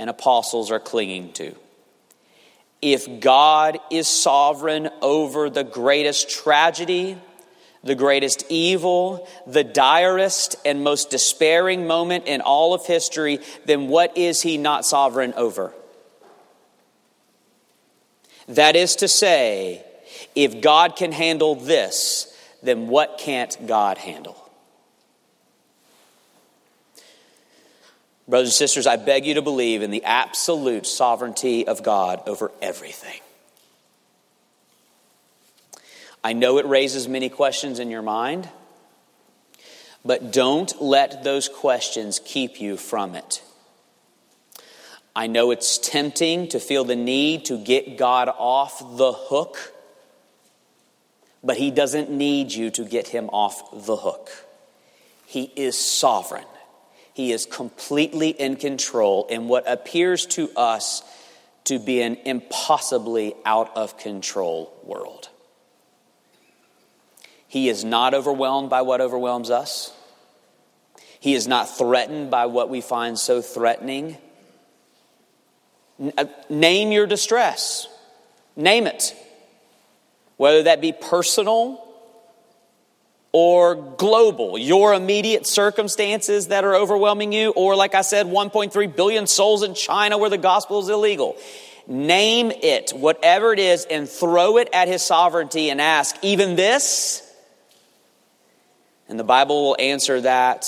and 0.00 0.10
apostles 0.10 0.72
are 0.72 0.80
clinging 0.80 1.32
to. 1.32 1.54
If 2.82 3.20
God 3.20 3.78
is 3.88 4.08
sovereign 4.08 4.90
over 5.00 5.48
the 5.48 5.62
greatest 5.62 6.30
tragedy, 6.30 7.16
the 7.84 7.94
greatest 7.94 8.44
evil, 8.48 9.28
the 9.46 9.62
direst 9.62 10.56
and 10.64 10.82
most 10.82 11.10
despairing 11.10 11.86
moment 11.86 12.26
in 12.26 12.40
all 12.40 12.74
of 12.74 12.84
history, 12.84 13.38
then 13.64 13.86
what 13.86 14.18
is 14.18 14.42
he 14.42 14.58
not 14.58 14.84
sovereign 14.84 15.32
over? 15.36 15.72
That 18.48 18.74
is 18.74 18.96
to 18.96 19.06
say, 19.06 19.84
if 20.34 20.60
God 20.60 20.96
can 20.96 21.12
handle 21.12 21.54
this, 21.54 22.36
then 22.64 22.88
what 22.88 23.18
can't 23.18 23.56
God 23.68 23.96
handle? 23.96 24.47
Brothers 28.28 28.48
and 28.48 28.54
sisters, 28.54 28.86
I 28.86 28.96
beg 28.96 29.24
you 29.24 29.34
to 29.34 29.42
believe 29.42 29.80
in 29.80 29.90
the 29.90 30.04
absolute 30.04 30.86
sovereignty 30.86 31.66
of 31.66 31.82
God 31.82 32.28
over 32.28 32.52
everything. 32.60 33.20
I 36.22 36.34
know 36.34 36.58
it 36.58 36.66
raises 36.66 37.08
many 37.08 37.30
questions 37.30 37.78
in 37.78 37.90
your 37.90 38.02
mind, 38.02 38.48
but 40.04 40.30
don't 40.30 40.80
let 40.82 41.24
those 41.24 41.48
questions 41.48 42.20
keep 42.22 42.60
you 42.60 42.76
from 42.76 43.14
it. 43.14 43.42
I 45.16 45.26
know 45.26 45.50
it's 45.50 45.78
tempting 45.78 46.48
to 46.48 46.60
feel 46.60 46.84
the 46.84 46.96
need 46.96 47.46
to 47.46 47.56
get 47.56 47.96
God 47.96 48.28
off 48.28 48.78
the 48.98 49.12
hook, 49.12 49.56
but 51.42 51.56
He 51.56 51.70
doesn't 51.70 52.10
need 52.10 52.52
you 52.52 52.70
to 52.72 52.84
get 52.84 53.08
Him 53.08 53.30
off 53.30 53.86
the 53.86 53.96
hook. 53.96 54.28
He 55.24 55.50
is 55.56 55.78
sovereign. 55.78 56.44
He 57.18 57.32
is 57.32 57.46
completely 57.46 58.28
in 58.28 58.54
control 58.54 59.26
in 59.28 59.48
what 59.48 59.68
appears 59.68 60.24
to 60.26 60.52
us 60.56 61.02
to 61.64 61.80
be 61.80 62.00
an 62.00 62.14
impossibly 62.24 63.34
out 63.44 63.76
of 63.76 63.98
control 63.98 64.72
world. 64.84 65.28
He 67.48 67.68
is 67.68 67.84
not 67.84 68.14
overwhelmed 68.14 68.70
by 68.70 68.82
what 68.82 69.00
overwhelms 69.00 69.50
us. 69.50 69.92
He 71.18 71.34
is 71.34 71.48
not 71.48 71.68
threatened 71.76 72.30
by 72.30 72.46
what 72.46 72.70
we 72.70 72.80
find 72.80 73.18
so 73.18 73.42
threatening. 73.42 74.16
Uh, 76.16 76.26
name 76.48 76.92
your 76.92 77.08
distress. 77.08 77.88
Name 78.54 78.86
it. 78.86 79.12
Whether 80.36 80.62
that 80.62 80.80
be 80.80 80.92
personal 80.92 81.84
or 83.40 83.76
global, 83.76 84.58
your 84.58 84.92
immediate 84.94 85.46
circumstances 85.46 86.48
that 86.48 86.64
are 86.64 86.74
overwhelming 86.74 87.32
you, 87.32 87.50
or 87.50 87.76
like 87.76 87.94
I 87.94 88.00
said, 88.00 88.26
1.3 88.26 88.96
billion 88.96 89.28
souls 89.28 89.62
in 89.62 89.74
China 89.74 90.18
where 90.18 90.28
the 90.28 90.38
gospel 90.38 90.80
is 90.80 90.88
illegal. 90.88 91.36
Name 91.86 92.50
it, 92.50 92.90
whatever 92.90 93.52
it 93.52 93.60
is, 93.60 93.84
and 93.84 94.08
throw 94.08 94.56
it 94.56 94.68
at 94.72 94.88
his 94.88 95.02
sovereignty 95.02 95.70
and 95.70 95.80
ask, 95.80 96.16
even 96.20 96.56
this? 96.56 97.22
And 99.08 99.20
the 99.20 99.24
Bible 99.24 99.68
will 99.68 99.76
answer 99.78 100.20
that 100.22 100.66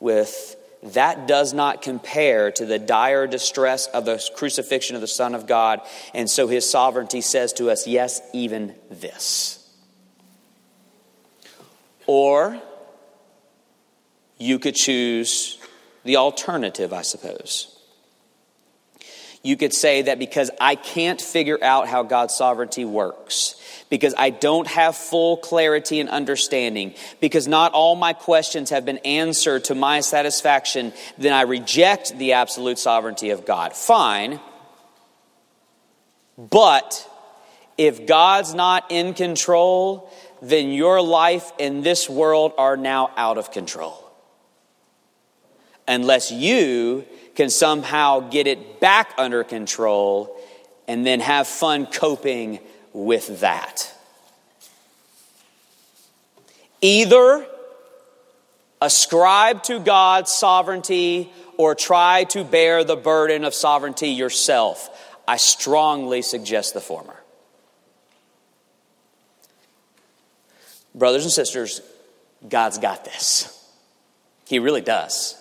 with, 0.00 0.56
that 0.84 1.28
does 1.28 1.52
not 1.52 1.82
compare 1.82 2.50
to 2.52 2.64
the 2.64 2.78
dire 2.78 3.26
distress 3.26 3.88
of 3.88 4.06
the 4.06 4.26
crucifixion 4.34 4.94
of 4.94 5.02
the 5.02 5.06
Son 5.06 5.34
of 5.34 5.46
God. 5.46 5.82
And 6.14 6.30
so 6.30 6.48
his 6.48 6.66
sovereignty 6.66 7.20
says 7.20 7.52
to 7.54 7.68
us, 7.68 7.86
yes, 7.86 8.22
even 8.32 8.74
this. 8.90 9.60
Or 12.06 12.60
you 14.38 14.58
could 14.58 14.74
choose 14.74 15.58
the 16.04 16.16
alternative, 16.16 16.92
I 16.92 17.02
suppose. 17.02 17.70
You 19.42 19.56
could 19.58 19.74
say 19.74 20.02
that 20.02 20.18
because 20.18 20.50
I 20.58 20.74
can't 20.74 21.20
figure 21.20 21.58
out 21.62 21.86
how 21.86 22.02
God's 22.02 22.34
sovereignty 22.34 22.86
works, 22.86 23.56
because 23.90 24.14
I 24.16 24.30
don't 24.30 24.66
have 24.66 24.96
full 24.96 25.36
clarity 25.36 26.00
and 26.00 26.08
understanding, 26.08 26.94
because 27.20 27.46
not 27.46 27.72
all 27.72 27.94
my 27.94 28.14
questions 28.14 28.70
have 28.70 28.86
been 28.86 28.98
answered 28.98 29.64
to 29.64 29.74
my 29.74 30.00
satisfaction, 30.00 30.94
then 31.18 31.34
I 31.34 31.42
reject 31.42 32.16
the 32.16 32.32
absolute 32.32 32.78
sovereignty 32.78 33.30
of 33.30 33.44
God. 33.44 33.74
Fine. 33.74 34.40
But 36.38 37.08
if 37.76 38.06
God's 38.06 38.54
not 38.54 38.86
in 38.90 39.12
control, 39.12 40.10
then 40.42 40.70
your 40.70 41.00
life 41.00 41.52
in 41.58 41.82
this 41.82 42.08
world 42.08 42.52
are 42.58 42.76
now 42.76 43.10
out 43.16 43.38
of 43.38 43.50
control. 43.50 44.00
Unless 45.86 46.30
you 46.30 47.04
can 47.34 47.50
somehow 47.50 48.20
get 48.20 48.46
it 48.46 48.80
back 48.80 49.12
under 49.18 49.44
control 49.44 50.36
and 50.86 51.06
then 51.06 51.20
have 51.20 51.46
fun 51.46 51.86
coping 51.86 52.58
with 52.92 53.40
that. 53.40 53.92
Either 56.80 57.46
ascribe 58.80 59.62
to 59.64 59.78
God's 59.78 60.30
sovereignty 60.30 61.32
or 61.56 61.74
try 61.74 62.24
to 62.24 62.44
bear 62.44 62.84
the 62.84 62.96
burden 62.96 63.44
of 63.44 63.54
sovereignty 63.54 64.08
yourself. 64.08 64.90
I 65.26 65.38
strongly 65.38 66.20
suggest 66.22 66.74
the 66.74 66.80
former. 66.80 67.23
Brothers 70.94 71.24
and 71.24 71.32
sisters, 71.32 71.80
God's 72.48 72.78
got 72.78 73.04
this. 73.04 73.50
He 74.46 74.58
really 74.58 74.80
does. 74.80 75.36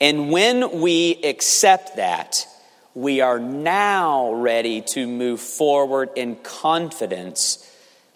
And 0.00 0.30
when 0.30 0.80
we 0.80 1.20
accept 1.24 1.96
that, 1.96 2.46
we 2.94 3.20
are 3.20 3.38
now 3.38 4.32
ready 4.32 4.82
to 4.82 5.06
move 5.06 5.40
forward 5.40 6.10
in 6.16 6.36
confidence 6.36 7.64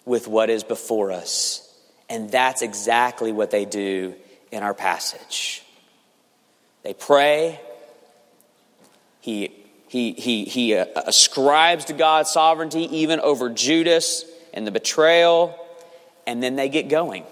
with 0.05 0.27
what 0.27 0.49
is 0.49 0.63
before 0.63 1.11
us. 1.11 1.59
And 2.09 2.29
that's 2.29 2.61
exactly 2.61 3.31
what 3.31 3.51
they 3.51 3.65
do 3.65 4.13
in 4.51 4.61
our 4.61 4.73
passage. 4.73 5.63
They 6.83 6.93
pray. 6.93 7.59
He, 9.21 9.51
he, 9.87 10.11
he, 10.13 10.43
he 10.45 10.75
uh, 10.75 10.85
ascribes 11.07 11.85
to 11.85 11.93
God's 11.93 12.31
sovereignty 12.31 12.97
even 12.97 13.19
over 13.21 13.49
Judas 13.49 14.25
and 14.53 14.67
the 14.67 14.71
betrayal 14.71 15.57
and 16.25 16.41
then 16.41 16.55
they 16.55 16.69
get 16.69 16.89
going. 16.89 17.25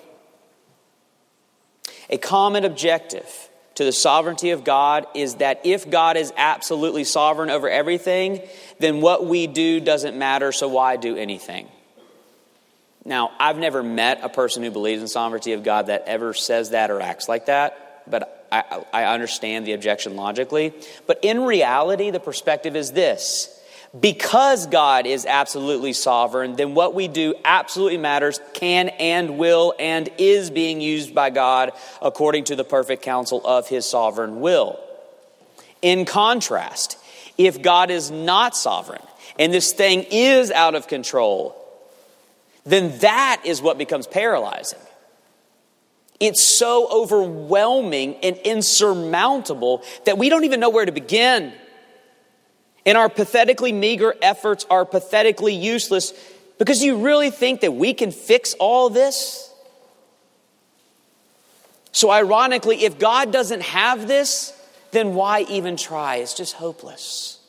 A 2.10 2.17
common 2.17 2.65
objective 2.65 3.49
to 3.75 3.86
the 3.86 3.91
sovereignty 3.91 4.51
of 4.51 4.63
God 4.63 5.08
is 5.15 5.36
that 5.36 5.62
if 5.63 5.89
God 5.89 6.17
is 6.17 6.34
absolutely 6.36 7.04
sovereign 7.04 7.49
over 7.49 7.69
everything, 7.69 8.41
then 8.80 9.01
what 9.01 9.25
we 9.25 9.47
do 9.47 9.80
doesn't 9.80 10.17
matter, 10.17 10.51
so 10.51 10.67
why 10.67 10.97
do 10.97 11.15
anything? 11.15 11.69
Now, 13.06 13.32
I've 13.39 13.58
never 13.58 13.82
met 13.82 14.19
a 14.21 14.30
person 14.30 14.62
who 14.62 14.71
believes 14.71 15.01
in 15.01 15.08
sovereignty 15.08 15.54
of 15.54 15.63
God 15.63 15.88
that 15.88 16.04
ever 16.06 16.34
says 16.34 16.71
that 16.71 16.91
or 16.91 17.01
acts 17.01 17.27
like 17.27 17.47
that, 17.47 18.04
but 18.08 18.47
I, 18.51 18.84
I 18.93 19.04
understand 19.06 19.65
the 19.65 19.73
objection 19.73 20.15
logically. 20.15 20.73
But 21.08 21.19
in 21.23 21.41
reality, 21.43 22.12
the 22.12 22.19
perspective 22.19 22.75
is 22.75 22.91
this 22.91 23.58
because 23.99 24.67
God 24.67 25.06
is 25.06 25.25
absolutely 25.25 25.91
sovereign, 25.93 26.56
then 26.56 26.73
what 26.75 26.93
we 26.93 27.08
do 27.08 27.36
absolutely 27.43 27.97
matters, 27.97 28.39
can 28.54 28.89
and 28.89 29.38
will 29.38 29.73
and 29.77 30.10
is 30.17 30.49
being 30.49 30.80
used 30.80 31.13
by 31.13 31.30
God 31.30 31.73
according 32.01 32.45
to 32.45 32.56
the 32.56 32.63
perfect 32.63 33.04
counsel 33.04 33.45
of 33.45 33.67
his 33.67 33.86
sovereign 33.86 34.39
will. 34.39 34.80
In 35.82 36.06
contrast, 36.06 36.97
if 37.38 37.62
God 37.62 37.91
is 37.91 38.12
not 38.12 38.56
sovereign 38.56 39.01
and 39.38 39.54
this 39.54 39.73
thing 39.73 40.06
is 40.10 40.51
out 40.51 40.75
of 40.75 40.88
control, 40.88 41.58
then 42.65 42.97
that 42.99 43.41
is 43.43 43.62
what 43.62 43.77
becomes 43.77 44.08
paralyzing. 44.08 44.80
It's 46.19 46.43
so 46.43 46.88
overwhelming 46.91 48.15
and 48.17 48.38
insurmountable 48.38 49.84
that 50.06 50.19
we 50.19 50.30
don't 50.30 50.43
even 50.43 50.60
know 50.60 50.69
where 50.69 50.86
to 50.86 50.91
begin. 50.91 51.51
And 52.85 52.97
our 52.97 53.09
pathetically 53.09 53.71
meager 53.71 54.15
efforts 54.21 54.65
are 54.69 54.85
pathetically 54.85 55.53
useless 55.53 56.13
because 56.57 56.83
you 56.83 56.97
really 56.97 57.31
think 57.31 57.61
that 57.61 57.73
we 57.73 57.93
can 57.93 58.11
fix 58.11 58.53
all 58.55 58.89
this? 58.89 59.51
So, 61.91 62.09
ironically, 62.09 62.83
if 62.83 62.99
God 62.99 63.31
doesn't 63.31 63.61
have 63.61 64.07
this, 64.07 64.53
then 64.91 65.13
why 65.15 65.41
even 65.49 65.77
try? 65.77 66.17
It's 66.17 66.33
just 66.33 66.53
hopeless. 66.53 67.39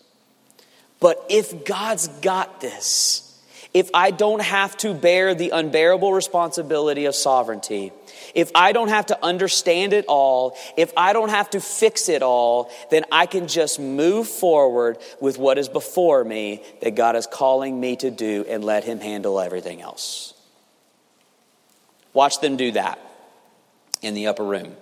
But 1.00 1.24
if 1.28 1.64
God's 1.64 2.08
got 2.08 2.60
this, 2.60 3.28
if 3.74 3.90
I 3.94 4.10
don't 4.10 4.42
have 4.42 4.76
to 4.78 4.94
bear 4.94 5.34
the 5.34 5.50
unbearable 5.50 6.12
responsibility 6.12 7.06
of 7.06 7.14
sovereignty, 7.14 7.92
if 8.34 8.50
I 8.54 8.72
don't 8.72 8.88
have 8.88 9.06
to 9.06 9.24
understand 9.24 9.92
it 9.92 10.04
all, 10.08 10.56
if 10.76 10.92
I 10.96 11.12
don't 11.12 11.30
have 11.30 11.50
to 11.50 11.60
fix 11.60 12.08
it 12.08 12.22
all, 12.22 12.70
then 12.90 13.04
I 13.10 13.26
can 13.26 13.48
just 13.48 13.78
move 13.80 14.28
forward 14.28 14.98
with 15.20 15.38
what 15.38 15.58
is 15.58 15.68
before 15.68 16.24
me 16.24 16.62
that 16.80 16.94
God 16.94 17.16
is 17.16 17.26
calling 17.26 17.78
me 17.78 17.96
to 17.96 18.10
do 18.10 18.44
and 18.48 18.64
let 18.64 18.84
Him 18.84 19.00
handle 19.00 19.40
everything 19.40 19.80
else. 19.80 20.34
Watch 22.12 22.40
them 22.40 22.56
do 22.56 22.72
that 22.72 22.98
in 24.02 24.14
the 24.14 24.26
upper 24.26 24.44
room. 24.44 24.76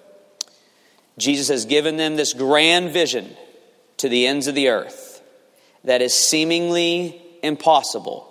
Jesus 1.19 1.49
has 1.49 1.67
given 1.67 1.97
them 1.97 2.17
this 2.17 2.33
grand 2.33 2.91
vision 2.91 3.37
to 3.99 4.09
the 4.09 4.27
ends 4.27 4.47
of 4.47 4.55
the 4.55 4.69
earth 4.69 5.23
that 5.85 6.03
is 6.03 6.15
seemingly 6.15 7.23
impossible. 7.43 8.27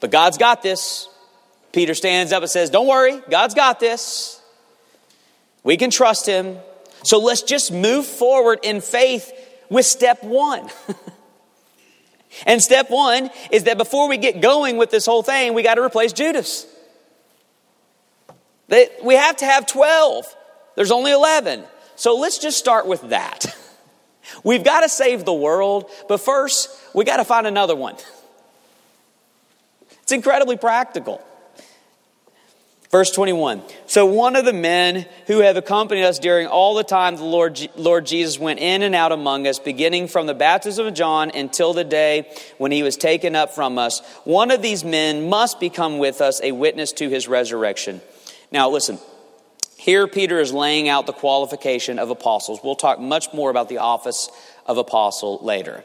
But 0.00 0.10
God's 0.10 0.38
got 0.38 0.62
this. 0.62 1.08
Peter 1.72 1.94
stands 1.94 2.32
up 2.32 2.42
and 2.42 2.50
says, 2.50 2.70
Don't 2.70 2.86
worry, 2.86 3.20
God's 3.28 3.54
got 3.54 3.80
this. 3.80 4.39
We 5.62 5.76
can 5.76 5.90
trust 5.90 6.26
Him. 6.26 6.58
So 7.02 7.18
let's 7.18 7.42
just 7.42 7.72
move 7.72 8.06
forward 8.06 8.60
in 8.62 8.80
faith 8.80 9.32
with 9.68 9.86
step 9.86 10.22
one. 10.22 10.68
and 12.46 12.62
step 12.62 12.90
one 12.90 13.30
is 13.50 13.64
that 13.64 13.78
before 13.78 14.08
we 14.08 14.16
get 14.16 14.40
going 14.40 14.76
with 14.76 14.90
this 14.90 15.06
whole 15.06 15.22
thing, 15.22 15.54
we 15.54 15.62
got 15.62 15.76
to 15.76 15.82
replace 15.82 16.12
Judas. 16.12 16.66
We 19.02 19.14
have 19.14 19.36
to 19.36 19.44
have 19.44 19.66
12. 19.66 20.36
There's 20.76 20.92
only 20.92 21.12
11. 21.12 21.64
So 21.96 22.16
let's 22.16 22.38
just 22.38 22.58
start 22.58 22.86
with 22.86 23.10
that. 23.10 23.56
We've 24.44 24.62
got 24.62 24.80
to 24.80 24.88
save 24.88 25.24
the 25.24 25.32
world, 25.32 25.90
but 26.08 26.18
first, 26.18 26.70
we 26.94 27.04
got 27.04 27.16
to 27.16 27.24
find 27.24 27.46
another 27.46 27.76
one. 27.76 27.96
It's 30.02 30.16
incredibly 30.16 30.56
practical. 30.56 31.24
Verse 32.90 33.12
21. 33.12 33.62
So 33.86 34.04
one 34.04 34.34
of 34.34 34.44
the 34.44 34.52
men 34.52 35.06
who 35.28 35.40
have 35.40 35.56
accompanied 35.56 36.02
us 36.02 36.18
during 36.18 36.48
all 36.48 36.74
the 36.74 36.82
time 36.82 37.14
the 37.14 37.22
Lord, 37.22 37.70
Lord 37.76 38.04
Jesus 38.04 38.36
went 38.36 38.58
in 38.58 38.82
and 38.82 38.96
out 38.96 39.12
among 39.12 39.46
us, 39.46 39.60
beginning 39.60 40.08
from 40.08 40.26
the 40.26 40.34
baptism 40.34 40.88
of 40.88 40.94
John 40.94 41.30
until 41.32 41.72
the 41.72 41.84
day 41.84 42.28
when 42.58 42.72
he 42.72 42.82
was 42.82 42.96
taken 42.96 43.36
up 43.36 43.54
from 43.54 43.78
us, 43.78 44.00
one 44.24 44.50
of 44.50 44.60
these 44.60 44.82
men 44.82 45.28
must 45.28 45.60
become 45.60 45.98
with 45.98 46.20
us 46.20 46.40
a 46.42 46.50
witness 46.50 46.90
to 46.94 47.08
his 47.08 47.28
resurrection. 47.28 48.00
Now 48.50 48.68
listen, 48.70 48.98
here 49.76 50.08
Peter 50.08 50.40
is 50.40 50.52
laying 50.52 50.88
out 50.88 51.06
the 51.06 51.12
qualification 51.12 52.00
of 52.00 52.10
apostles. 52.10 52.58
We'll 52.64 52.74
talk 52.74 52.98
much 52.98 53.32
more 53.32 53.50
about 53.50 53.68
the 53.68 53.78
office 53.78 54.28
of 54.66 54.78
apostle 54.78 55.38
later. 55.42 55.84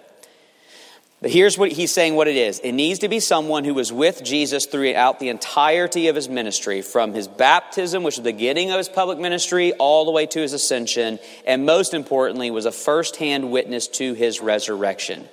But 1.21 1.31
here's 1.31 1.57
what 1.57 1.71
he's 1.71 1.93
saying 1.93 2.15
what 2.15 2.27
it 2.27 2.35
is 2.35 2.59
it 2.59 2.73
needs 2.73 2.99
to 2.99 3.07
be 3.07 3.19
someone 3.19 3.63
who 3.63 3.73
was 3.73 3.91
with 3.91 4.23
Jesus 4.23 4.65
throughout 4.65 5.19
the 5.19 5.29
entirety 5.29 6.07
of 6.07 6.15
his 6.15 6.29
ministry, 6.29 6.81
from 6.81 7.13
his 7.13 7.27
baptism, 7.27 8.03
which 8.03 8.17
was 8.17 8.23
the 8.23 8.31
beginning 8.31 8.71
of 8.71 8.77
his 8.77 8.89
public 8.89 9.17
ministry, 9.17 9.73
all 9.73 10.05
the 10.05 10.11
way 10.11 10.25
to 10.25 10.39
his 10.39 10.53
ascension, 10.53 11.19
and 11.45 11.65
most 11.65 11.93
importantly, 11.93 12.51
was 12.51 12.65
a 12.65 12.71
firsthand 12.71 13.51
witness 13.51 13.87
to 13.87 14.13
his 14.13 14.41
resurrection. 14.41 15.27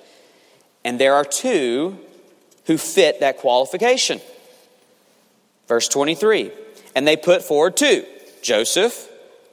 And 0.85 0.99
there 0.99 1.15
are 1.15 1.25
two 1.25 1.97
who 2.65 2.77
fit 2.77 3.19
that 3.19 3.37
qualification. 3.37 4.21
Verse 5.67 5.87
23 5.87 6.51
And 6.95 7.07
they 7.07 7.17
put 7.17 7.43
forward 7.43 7.77
two 7.77 8.05
Joseph, 8.41 9.09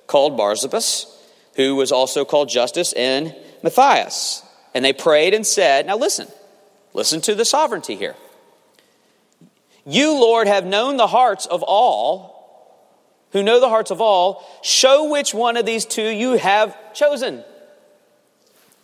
called 0.06 0.36
Barsabbas, 0.38 1.06
who 1.54 1.76
was 1.76 1.92
also 1.92 2.24
called 2.24 2.48
Justus, 2.48 2.92
and 2.94 3.34
Matthias. 3.62 4.42
And 4.74 4.84
they 4.84 4.92
prayed 4.92 5.34
and 5.34 5.46
said, 5.46 5.86
Now 5.86 5.96
listen, 5.96 6.28
listen 6.94 7.20
to 7.22 7.34
the 7.34 7.44
sovereignty 7.44 7.96
here. 7.96 8.14
You, 9.86 10.12
Lord, 10.12 10.46
have 10.46 10.64
known 10.66 10.96
the 10.96 11.06
hearts 11.06 11.46
of 11.46 11.62
all 11.62 12.40
who 13.32 13.42
know 13.42 13.60
the 13.60 13.68
hearts 13.68 13.90
of 13.90 14.00
all. 14.00 14.44
Show 14.62 15.10
which 15.10 15.34
one 15.34 15.56
of 15.56 15.66
these 15.66 15.84
two 15.86 16.08
you 16.08 16.32
have 16.32 16.76
chosen. 16.94 17.44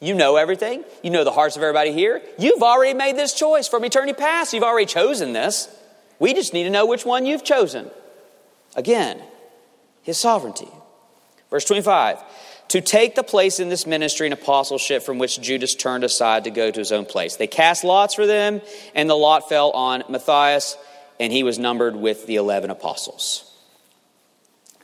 You 0.00 0.14
know 0.14 0.36
everything. 0.36 0.84
You 1.02 1.10
know 1.10 1.24
the 1.24 1.32
hearts 1.32 1.56
of 1.56 1.62
everybody 1.62 1.92
here. 1.92 2.22
You've 2.38 2.62
already 2.62 2.94
made 2.94 3.16
this 3.16 3.32
choice 3.32 3.66
from 3.66 3.84
eternity 3.84 4.12
past. 4.12 4.52
You've 4.52 4.62
already 4.62 4.86
chosen 4.86 5.32
this. 5.32 5.68
We 6.18 6.34
just 6.34 6.52
need 6.52 6.64
to 6.64 6.70
know 6.70 6.86
which 6.86 7.04
one 7.04 7.26
you've 7.26 7.44
chosen. 7.44 7.90
Again, 8.74 9.20
his 10.02 10.18
sovereignty. 10.18 10.68
Verse 11.50 11.64
25 11.64 12.18
to 12.68 12.80
take 12.80 13.14
the 13.14 13.22
place 13.22 13.60
in 13.60 13.68
this 13.68 13.86
ministry 13.86 14.26
and 14.26 14.34
apostleship 14.34 15.02
from 15.02 15.18
which 15.18 15.40
Judas 15.40 15.74
turned 15.74 16.04
aside 16.04 16.44
to 16.44 16.50
go 16.50 16.70
to 16.70 16.78
his 16.78 16.92
own 16.92 17.04
place. 17.06 17.36
They 17.36 17.46
cast 17.46 17.84
lots 17.84 18.14
for 18.14 18.26
them, 18.26 18.60
and 18.94 19.08
the 19.08 19.14
lot 19.14 19.48
fell 19.48 19.70
on 19.70 20.04
Matthias, 20.08 20.76
and 21.20 21.32
he 21.32 21.42
was 21.42 21.58
numbered 21.58 21.96
with 21.96 22.26
the 22.26 22.36
11 22.36 22.70
apostles. 22.70 23.50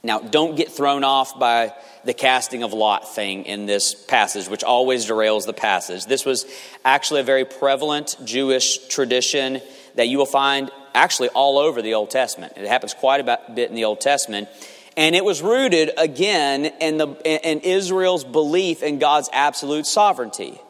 Now, 0.05 0.19
don't 0.19 0.57
get 0.57 0.73
thrown 0.73 1.05
off 1.05 1.39
by 1.39 1.75
the 2.05 2.15
casting 2.15 2.65
of 2.65 2.73
lot 2.73 3.15
thing 3.15 3.45
in 3.45 3.67
this 3.67 3.95
passage, 3.95 4.49
which 4.49 4.65
always 4.65 5.07
derails 5.07 5.47
the 5.47 5.53
passage. 5.53 6.07
This 6.07 6.25
was 6.25 6.45
actually 6.85 7.21
a 7.21 7.25
very 7.25 7.45
prevalent 7.45 8.17
Jewish 8.25 8.89
tradition 8.89 9.61
that 9.95 10.09
you 10.09 10.19
will 10.19 10.27
find 10.27 10.71
actually 10.95 11.29
all 11.29 11.59
over 11.59 11.83
the 11.83 11.95
Old 11.95 12.11
Testament. 12.11 12.55
It 12.57 12.67
happens 12.67 12.95
quite 12.95 13.21
a 13.21 13.39
bit 13.55 13.69
in 13.69 13.77
the 13.77 13.85
Old 13.85 14.01
Testament. 14.01 14.49
And 14.97 15.15
it 15.15 15.25
was 15.25 15.41
rooted 15.41 15.91
again 15.97 16.67
in, 16.67 16.99
the, 16.99 17.09
in 17.25 17.61
Israel's 17.61 18.25
belief 18.25 18.83
in 18.83 18.99
God's 18.99 19.31
absolute 19.33 19.87
sovereignty. 19.87 20.61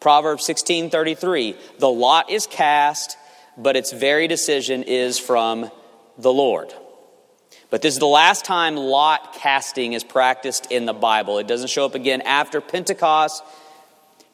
Proverbs 0.00 0.44
16:33, 0.46 1.56
"The 1.78 1.90
lot 1.90 2.30
is 2.30 2.46
cast, 2.46 3.16
but 3.56 3.76
its 3.76 3.92
very 3.92 4.28
decision 4.28 4.82
is 4.82 5.18
from 5.18 5.70
the 6.16 6.32
Lord." 6.32 6.74
But 7.68 7.82
this 7.82 7.94
is 7.94 8.00
the 8.00 8.06
last 8.06 8.44
time 8.44 8.76
lot 8.76 9.34
casting 9.34 9.92
is 9.92 10.02
practiced 10.02 10.66
in 10.72 10.86
the 10.86 10.92
Bible. 10.92 11.38
It 11.38 11.46
doesn't 11.46 11.68
show 11.68 11.84
up 11.84 11.94
again 11.94 12.22
after 12.22 12.60
Pentecost 12.60 13.42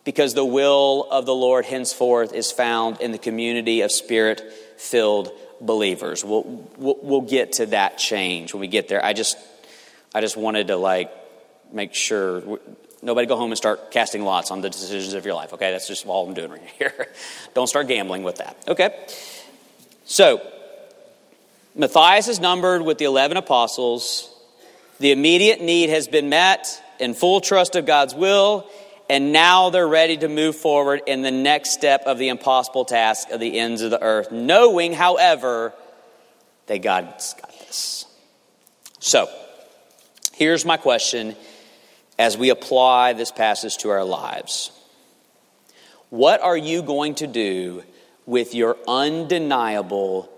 because 0.04 0.34
the 0.34 0.44
will 0.44 1.06
of 1.10 1.26
the 1.26 1.34
Lord 1.34 1.66
henceforth 1.66 2.32
is 2.32 2.50
found 2.50 3.00
in 3.00 3.12
the 3.12 3.18
community 3.18 3.82
of 3.82 3.92
spirit 3.92 4.40
filled 4.78 5.32
believers. 5.60 6.24
We'll, 6.24 6.42
we'll, 6.76 6.98
we'll 7.02 7.20
get 7.22 7.52
to 7.52 7.66
that 7.66 7.98
change 7.98 8.52
when 8.52 8.60
we 8.60 8.68
get 8.68 8.88
there. 8.88 9.04
I 9.04 9.12
just, 9.12 9.36
I 10.14 10.20
just 10.20 10.36
wanted 10.36 10.68
to 10.68 10.76
like 10.76 11.10
make 11.72 11.94
sure 11.94 12.58
nobody 13.02 13.26
go 13.26 13.36
home 13.36 13.50
and 13.50 13.58
start 13.58 13.90
casting 13.90 14.22
lots 14.24 14.50
on 14.50 14.60
the 14.60 14.70
decisions 14.70 15.14
of 15.14 15.24
your 15.24 15.34
life. 15.34 15.52
Okay, 15.52 15.70
that's 15.70 15.88
just 15.88 16.06
all 16.06 16.26
I'm 16.26 16.34
doing 16.34 16.50
right 16.50 16.62
here. 16.78 17.06
Don't 17.54 17.66
start 17.66 17.88
gambling 17.88 18.22
with 18.22 18.36
that. 18.36 18.56
Okay, 18.68 19.06
so 20.04 20.40
Matthias 21.74 22.28
is 22.28 22.40
numbered 22.40 22.82
with 22.82 22.98
the 22.98 23.04
11 23.04 23.36
apostles. 23.36 24.32
The 24.98 25.12
immediate 25.12 25.60
need 25.60 25.90
has 25.90 26.08
been 26.08 26.28
met 26.28 26.82
in 26.98 27.14
full 27.14 27.40
trust 27.40 27.76
of 27.76 27.84
God's 27.84 28.14
will 28.14 28.68
and 29.08 29.32
now 29.32 29.70
they're 29.70 29.86
ready 29.86 30.16
to 30.16 30.28
move 30.28 30.56
forward 30.56 31.02
in 31.06 31.22
the 31.22 31.30
next 31.30 31.70
step 31.72 32.02
of 32.06 32.18
the 32.18 32.28
impossible 32.28 32.84
task 32.84 33.30
of 33.30 33.40
the 33.40 33.58
ends 33.58 33.82
of 33.82 33.90
the 33.90 34.02
earth, 34.02 34.32
knowing, 34.32 34.92
however, 34.92 35.72
that 36.66 36.82
God's 36.82 37.34
got 37.34 37.50
this. 37.60 38.06
So, 38.98 39.28
here's 40.34 40.64
my 40.64 40.76
question 40.76 41.36
as 42.18 42.36
we 42.36 42.50
apply 42.50 43.12
this 43.12 43.30
passage 43.30 43.76
to 43.78 43.90
our 43.90 44.04
lives 44.04 44.72
What 46.10 46.40
are 46.40 46.56
you 46.56 46.82
going 46.82 47.14
to 47.16 47.26
do 47.26 47.84
with 48.26 48.54
your 48.54 48.76
undeniable 48.88 50.28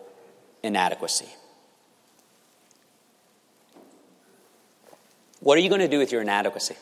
inadequacy? 0.63 1.29
What 5.41 5.57
are 5.57 5.61
you 5.61 5.69
going 5.69 5.81
to 5.81 5.89
do 5.89 5.99
with 5.99 6.13
your 6.13 6.21
inadequacy? 6.21 6.77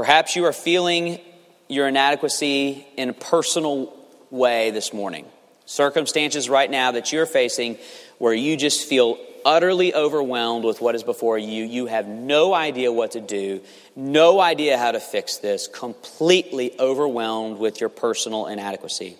Perhaps 0.00 0.34
you 0.34 0.46
are 0.46 0.52
feeling 0.54 1.20
your 1.68 1.86
inadequacy 1.86 2.86
in 2.96 3.10
a 3.10 3.12
personal 3.12 3.94
way 4.30 4.70
this 4.70 4.94
morning. 4.94 5.26
Circumstances 5.66 6.48
right 6.48 6.70
now 6.70 6.92
that 6.92 7.12
you're 7.12 7.26
facing 7.26 7.76
where 8.16 8.32
you 8.32 8.56
just 8.56 8.88
feel 8.88 9.18
utterly 9.44 9.92
overwhelmed 9.92 10.64
with 10.64 10.80
what 10.80 10.94
is 10.94 11.02
before 11.02 11.36
you. 11.36 11.64
You 11.64 11.84
have 11.84 12.08
no 12.08 12.54
idea 12.54 12.90
what 12.90 13.10
to 13.10 13.20
do, 13.20 13.60
no 13.94 14.40
idea 14.40 14.78
how 14.78 14.90
to 14.90 15.00
fix 15.00 15.36
this, 15.36 15.68
completely 15.68 16.80
overwhelmed 16.80 17.58
with 17.58 17.78
your 17.78 17.90
personal 17.90 18.46
inadequacy. 18.46 19.18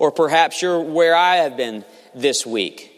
Or 0.00 0.10
perhaps 0.10 0.60
you're 0.60 0.80
where 0.80 1.14
I 1.14 1.36
have 1.36 1.56
been 1.56 1.84
this 2.16 2.44
week, 2.44 2.90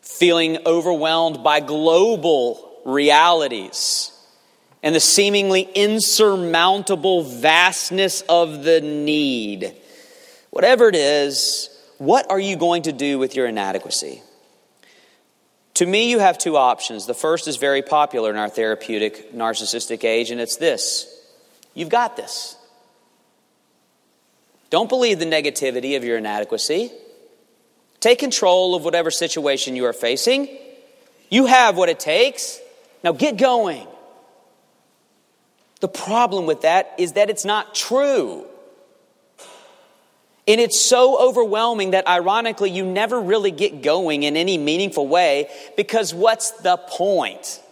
feeling 0.00 0.58
overwhelmed 0.66 1.44
by 1.44 1.60
global 1.60 2.80
realities 2.84 4.10
and 4.82 4.94
the 4.94 5.00
seemingly 5.00 5.62
insurmountable 5.74 7.22
vastness 7.22 8.22
of 8.28 8.64
the 8.64 8.80
need. 8.80 9.74
Whatever 10.50 10.88
it 10.88 10.94
is, 10.94 11.70
what 11.98 12.30
are 12.30 12.38
you 12.38 12.56
going 12.56 12.82
to 12.82 12.92
do 12.92 13.18
with 13.18 13.34
your 13.34 13.46
inadequacy? 13.46 14.22
To 15.74 15.86
me, 15.86 16.10
you 16.10 16.18
have 16.18 16.38
two 16.38 16.56
options. 16.56 17.06
The 17.06 17.14
first 17.14 17.46
is 17.46 17.56
very 17.56 17.82
popular 17.82 18.30
in 18.30 18.36
our 18.36 18.48
therapeutic 18.48 19.32
narcissistic 19.32 20.04
age, 20.04 20.30
and 20.30 20.40
it's 20.40 20.56
this 20.56 21.14
you've 21.74 21.88
got 21.88 22.16
this. 22.16 22.56
Don't 24.70 24.88
believe 24.88 25.18
the 25.18 25.24
negativity 25.24 25.96
of 25.96 26.04
your 26.04 26.18
inadequacy. 26.18 26.90
Take 28.00 28.18
control 28.18 28.74
of 28.74 28.84
whatever 28.84 29.10
situation 29.10 29.76
you 29.76 29.86
are 29.86 29.92
facing. 29.92 30.48
You 31.30 31.46
have 31.46 31.76
what 31.76 31.88
it 31.88 31.98
takes. 31.98 32.60
Now 33.02 33.12
get 33.12 33.36
going. 33.36 33.86
The 35.80 35.88
problem 35.88 36.46
with 36.46 36.62
that 36.62 36.94
is 36.98 37.12
that 37.12 37.30
it's 37.30 37.44
not 37.44 37.74
true. 37.74 38.46
And 40.48 40.60
it's 40.60 40.80
so 40.80 41.20
overwhelming 41.20 41.90
that 41.90 42.08
ironically 42.08 42.70
you 42.70 42.86
never 42.86 43.20
really 43.20 43.50
get 43.50 43.82
going 43.82 44.22
in 44.22 44.36
any 44.36 44.56
meaningful 44.56 45.06
way 45.06 45.50
because 45.76 46.14
what's 46.14 46.52
the 46.62 46.78
point? 46.78 47.62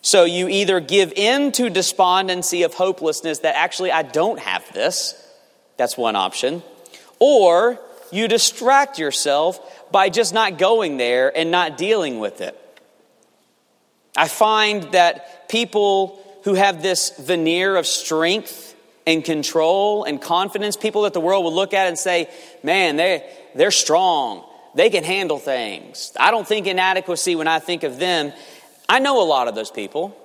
So 0.00 0.24
you 0.24 0.48
either 0.48 0.80
give 0.80 1.12
in 1.12 1.52
to 1.52 1.68
despondency 1.68 2.62
of 2.62 2.72
hopelessness 2.72 3.40
that 3.40 3.54
actually 3.56 3.92
I 3.92 4.02
don't 4.02 4.38
have 4.38 4.72
this. 4.72 5.14
That's 5.76 5.98
one 5.98 6.16
option. 6.16 6.62
Or 7.18 7.78
you 8.10 8.28
distract 8.28 8.98
yourself 8.98 9.60
by 9.92 10.08
just 10.08 10.32
not 10.32 10.56
going 10.56 10.96
there 10.96 11.36
and 11.36 11.50
not 11.50 11.76
dealing 11.76 12.18
with 12.18 12.40
it. 12.40 12.58
I 14.16 14.28
find 14.28 14.84
that 14.92 15.50
people 15.50 16.24
who 16.44 16.54
have 16.54 16.82
this 16.82 17.10
veneer 17.18 17.76
of 17.76 17.86
strength 17.86 18.74
and 19.06 19.24
control 19.24 20.04
and 20.04 20.20
confidence, 20.20 20.76
people 20.76 21.02
that 21.02 21.14
the 21.14 21.20
world 21.20 21.44
will 21.44 21.54
look 21.54 21.72
at 21.72 21.88
and 21.88 21.98
say, 21.98 22.28
man, 22.62 22.96
they, 22.96 23.28
they're 23.54 23.70
strong. 23.70 24.44
They 24.74 24.90
can 24.90 25.02
handle 25.02 25.38
things. 25.38 26.12
I 26.18 26.30
don't 26.30 26.46
think 26.46 26.66
inadequacy 26.66 27.34
when 27.34 27.48
I 27.48 27.58
think 27.58 27.84
of 27.84 27.98
them. 27.98 28.32
I 28.88 28.98
know 28.98 29.22
a 29.22 29.24
lot 29.24 29.48
of 29.48 29.54
those 29.54 29.70
people. 29.70 30.16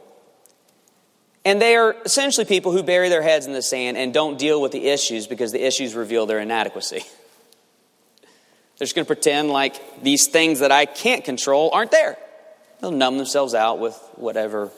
And 1.45 1.61
they 1.61 1.75
are 1.75 1.95
essentially 2.05 2.45
people 2.45 2.71
who 2.71 2.83
bury 2.83 3.09
their 3.09 3.21
heads 3.21 3.45
in 3.45 3.53
the 3.53 3.61
sand 3.61 3.97
and 3.97 4.13
don't 4.13 4.37
deal 4.37 4.61
with 4.61 4.71
the 4.71 4.87
issues 4.87 5.27
because 5.27 5.51
the 5.51 5.65
issues 5.65 5.93
reveal 5.93 6.25
their 6.25 6.39
inadequacy. 6.39 7.01
They're 8.77 8.85
just 8.85 8.95
going 8.95 9.05
to 9.05 9.13
pretend 9.13 9.49
like 9.49 10.03
these 10.03 10.27
things 10.27 10.59
that 10.59 10.71
I 10.71 10.85
can't 10.85 11.23
control 11.23 11.69
aren't 11.73 11.91
there. 11.91 12.17
They'll 12.79 12.91
numb 12.91 13.17
themselves 13.17 13.53
out 13.53 13.79
with 13.79 13.95
whatever 14.15 14.71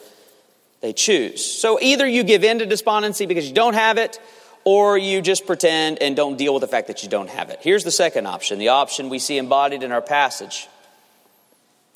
they 0.82 0.94
choose. 0.94 1.46
So 1.46 1.80
either 1.82 2.08
you 2.08 2.24
give 2.24 2.44
in 2.44 2.60
to 2.60 2.66
despondency 2.66 3.26
because 3.26 3.48
you 3.48 3.54
don't 3.54 3.74
have 3.74 3.98
it, 3.98 4.20
or 4.66 4.98
you 4.98 5.22
just 5.22 5.46
pretend 5.46 6.02
and 6.02 6.16
don't 6.16 6.38
deal 6.38 6.54
with 6.54 6.62
the 6.62 6.68
fact 6.68 6.88
that 6.88 7.04
you 7.04 7.10
don't 7.10 7.30
have 7.30 7.50
it. 7.50 7.60
Here's 7.62 7.84
the 7.84 7.92
second 7.92 8.26
option 8.26 8.60
the 8.60 8.70
option 8.70 9.10
we 9.10 9.20
see 9.20 9.38
embodied 9.38 9.84
in 9.84 9.92
our 9.92 10.02
passage 10.02 10.68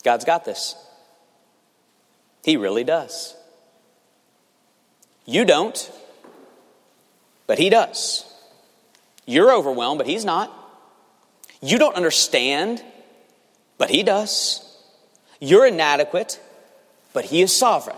God's 0.03 0.23
got 0.23 0.45
this. 0.45 0.75
He 2.43 2.55
really 2.55 2.86
does. 2.86 3.36
You 5.25 5.45
don't, 5.45 5.91
but 7.47 7.59
He 7.59 7.69
does. 7.69 8.25
You're 9.25 9.53
overwhelmed, 9.53 9.97
but 9.97 10.07
He's 10.07 10.25
not. 10.25 10.51
You 11.61 11.77
don't 11.77 11.95
understand, 11.95 12.84
but 13.77 13.89
He 13.89 14.03
does. 14.03 14.65
You're 15.41 15.67
inadequate, 15.67 16.39
but 17.13 17.25
He 17.25 17.41
is 17.41 17.55
sovereign. 17.55 17.97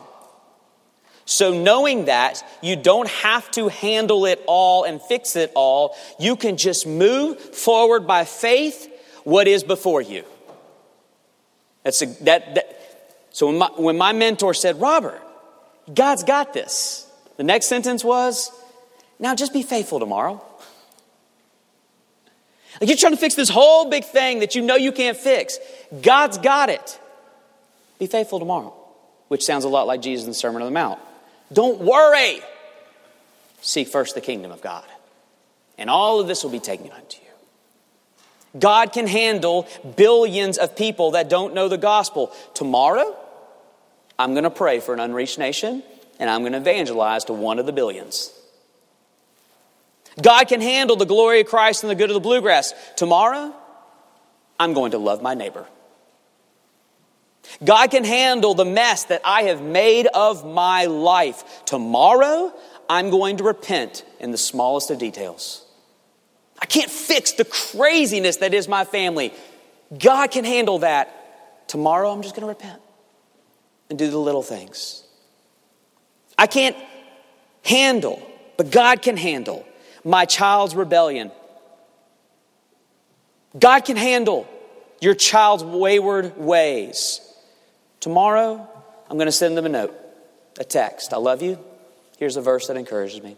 So, 1.25 1.53
knowing 1.53 2.05
that, 2.05 2.43
you 2.61 2.75
don't 2.75 3.07
have 3.09 3.49
to 3.51 3.67
handle 3.67 4.25
it 4.25 4.43
all 4.47 4.83
and 4.83 5.01
fix 5.01 5.35
it 5.35 5.51
all. 5.55 5.95
You 6.19 6.35
can 6.35 6.57
just 6.57 6.85
move 6.85 7.39
forward 7.39 8.07
by 8.07 8.25
faith 8.25 8.89
what 9.23 9.47
is 9.47 9.63
before 9.63 10.01
you. 10.01 10.25
That's 11.83 12.01
a, 12.01 12.07
that, 12.23 12.55
that, 12.55 13.27
so, 13.31 13.47
when 13.47 13.57
my, 13.57 13.69
when 13.77 13.97
my 13.97 14.13
mentor 14.13 14.53
said, 14.53 14.81
Robert, 14.81 15.21
God's 15.93 16.23
got 16.23 16.53
this, 16.53 17.07
the 17.37 17.43
next 17.43 17.67
sentence 17.67 18.03
was, 18.03 18.51
now 19.19 19.35
just 19.35 19.53
be 19.53 19.63
faithful 19.63 19.99
tomorrow. 19.99 20.43
Like 22.79 22.89
you're 22.89 22.97
trying 22.97 23.13
to 23.13 23.19
fix 23.19 23.35
this 23.35 23.49
whole 23.49 23.89
big 23.89 24.05
thing 24.05 24.39
that 24.39 24.55
you 24.55 24.61
know 24.61 24.75
you 24.75 24.91
can't 24.91 25.17
fix. 25.17 25.59
God's 26.01 26.39
got 26.39 26.69
it. 26.69 26.99
Be 27.99 28.07
faithful 28.07 28.39
tomorrow, 28.39 28.73
which 29.27 29.45
sounds 29.45 29.65
a 29.65 29.69
lot 29.69 29.85
like 29.85 30.01
Jesus 30.01 30.25
in 30.25 30.31
the 30.31 30.35
Sermon 30.35 30.63
on 30.63 30.67
the 30.67 30.73
Mount. 30.73 30.99
Don't 31.51 31.81
worry. 31.81 32.39
Seek 33.61 33.87
first 33.87 34.15
the 34.15 34.21
kingdom 34.21 34.51
of 34.51 34.61
God, 34.61 34.85
and 35.77 35.89
all 35.89 36.19
of 36.19 36.27
this 36.27 36.43
will 36.43 36.51
be 36.51 36.59
taken 36.59 36.91
unto 36.91 37.17
you. 37.17 38.59
God 38.59 38.91
can 38.91 39.07
handle 39.07 39.67
billions 39.95 40.57
of 40.57 40.75
people 40.75 41.11
that 41.11 41.29
don't 41.29 41.53
know 41.53 41.67
the 41.67 41.77
gospel. 41.77 42.33
Tomorrow, 42.53 43.15
I'm 44.17 44.33
going 44.33 44.43
to 44.43 44.49
pray 44.49 44.79
for 44.79 44.93
an 44.93 44.99
unreached 44.99 45.39
nation, 45.39 45.83
and 46.19 46.29
I'm 46.29 46.41
going 46.41 46.53
to 46.53 46.57
evangelize 46.57 47.25
to 47.25 47.33
one 47.33 47.59
of 47.59 47.65
the 47.65 47.71
billions. 47.71 48.31
God 50.21 50.47
can 50.47 50.59
handle 50.59 50.95
the 50.95 51.05
glory 51.05 51.41
of 51.41 51.47
Christ 51.47 51.83
and 51.83 51.89
the 51.89 51.95
good 51.95 52.09
of 52.09 52.15
the 52.15 52.19
bluegrass. 52.19 52.73
Tomorrow, 52.97 53.53
I'm 54.59 54.73
going 54.73 54.91
to 54.91 54.97
love 54.97 55.21
my 55.21 55.33
neighbor. 55.33 55.65
God 57.63 57.91
can 57.91 58.03
handle 58.03 58.53
the 58.53 58.65
mess 58.65 59.05
that 59.05 59.21
I 59.25 59.43
have 59.43 59.61
made 59.61 60.07
of 60.07 60.45
my 60.45 60.85
life. 60.85 61.65
Tomorrow, 61.65 62.53
I'm 62.89 63.09
going 63.09 63.37
to 63.37 63.43
repent 63.43 64.03
in 64.19 64.31
the 64.31 64.37
smallest 64.37 64.91
of 64.91 64.97
details. 64.97 65.65
I 66.59 66.65
can't 66.65 66.91
fix 66.91 67.33
the 67.33 67.45
craziness 67.45 68.37
that 68.37 68.53
is 68.53 68.67
my 68.67 68.85
family. 68.85 69.33
God 69.97 70.31
can 70.31 70.45
handle 70.45 70.79
that. 70.79 71.67
Tomorrow, 71.67 72.11
I'm 72.11 72.21
just 72.21 72.35
going 72.35 72.43
to 72.43 72.47
repent 72.47 72.81
and 73.89 73.97
do 73.97 74.09
the 74.09 74.17
little 74.17 74.43
things. 74.43 75.03
I 76.37 76.47
can't 76.47 76.75
handle, 77.63 78.21
but 78.57 78.71
God 78.71 79.01
can 79.01 79.17
handle 79.17 79.65
my 80.03 80.25
child's 80.25 80.75
rebellion. 80.75 81.31
God 83.57 83.81
can 83.81 83.97
handle 83.97 84.47
your 85.01 85.13
child's 85.13 85.63
wayward 85.63 86.37
ways. 86.37 87.21
Tomorrow, 88.01 88.67
I'm 89.09 89.17
going 89.17 89.27
to 89.27 89.31
send 89.31 89.55
them 89.55 89.65
a 89.65 89.69
note, 89.69 89.95
a 90.59 90.63
text. 90.63 91.13
I 91.13 91.17
love 91.17 91.41
you. 91.41 91.57
Here's 92.17 92.35
a 92.35 92.41
verse 92.41 92.67
that 92.67 92.77
encourages 92.77 93.21
me. 93.23 93.37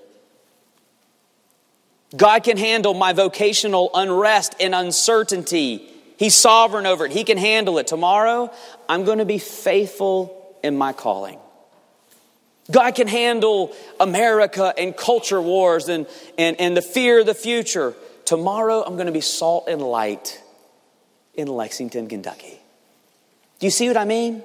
God 2.15 2.43
can 2.43 2.57
handle 2.57 2.93
my 2.93 3.13
vocational 3.13 3.89
unrest 3.93 4.55
and 4.59 4.73
uncertainty. 4.73 5.89
He's 6.17 6.35
sovereign 6.35 6.85
over 6.85 7.05
it. 7.05 7.11
He 7.11 7.23
can 7.23 7.37
handle 7.37 7.77
it. 7.79 7.87
Tomorrow, 7.87 8.51
I'm 8.87 9.03
going 9.03 9.17
to 9.17 9.25
be 9.25 9.39
faithful 9.39 10.55
in 10.63 10.77
my 10.77 10.93
calling. 10.93 11.39
God 12.71 12.95
can 12.95 13.07
handle 13.07 13.75
America 13.99 14.73
and 14.77 14.95
culture 14.95 15.41
wars 15.41 15.89
and, 15.89 16.07
and, 16.37 16.59
and 16.61 16.77
the 16.77 16.81
fear 16.81 17.19
of 17.19 17.25
the 17.25 17.33
future. 17.33 17.93
Tomorrow, 18.25 18.83
I'm 18.83 18.93
going 18.93 19.07
to 19.07 19.11
be 19.11 19.21
salt 19.21 19.67
and 19.67 19.81
light 19.81 20.41
in 21.33 21.47
Lexington, 21.47 22.07
Kentucky. 22.07 22.59
Do 23.59 23.67
you 23.67 23.71
see 23.71 23.87
what 23.87 23.97
I 23.97 24.05
mean? 24.05 24.43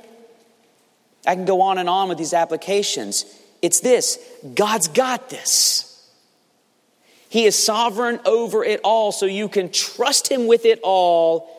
I 1.28 1.34
can 1.34 1.44
go 1.44 1.60
on 1.60 1.76
and 1.76 1.90
on 1.90 2.08
with 2.08 2.16
these 2.16 2.32
applications. 2.32 3.26
It's 3.60 3.80
this 3.80 4.18
God's 4.54 4.88
got 4.88 5.28
this. 5.28 5.84
He 7.28 7.44
is 7.44 7.62
sovereign 7.62 8.18
over 8.24 8.64
it 8.64 8.80
all, 8.82 9.12
so 9.12 9.26
you 9.26 9.50
can 9.50 9.70
trust 9.70 10.28
Him 10.28 10.46
with 10.46 10.64
it 10.64 10.80
all. 10.82 11.54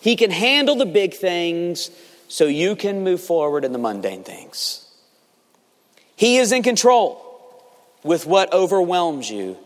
He 0.00 0.16
can 0.16 0.32
handle 0.32 0.74
the 0.74 0.86
big 0.86 1.14
things, 1.14 1.92
so 2.26 2.46
you 2.46 2.74
can 2.74 3.04
move 3.04 3.20
forward 3.20 3.64
in 3.64 3.72
the 3.72 3.78
mundane 3.78 4.24
things. 4.24 4.84
He 6.16 6.38
is 6.38 6.50
in 6.50 6.64
control 6.64 7.20
with 8.02 8.26
what 8.26 8.52
overwhelms 8.52 9.30
you. 9.30 9.56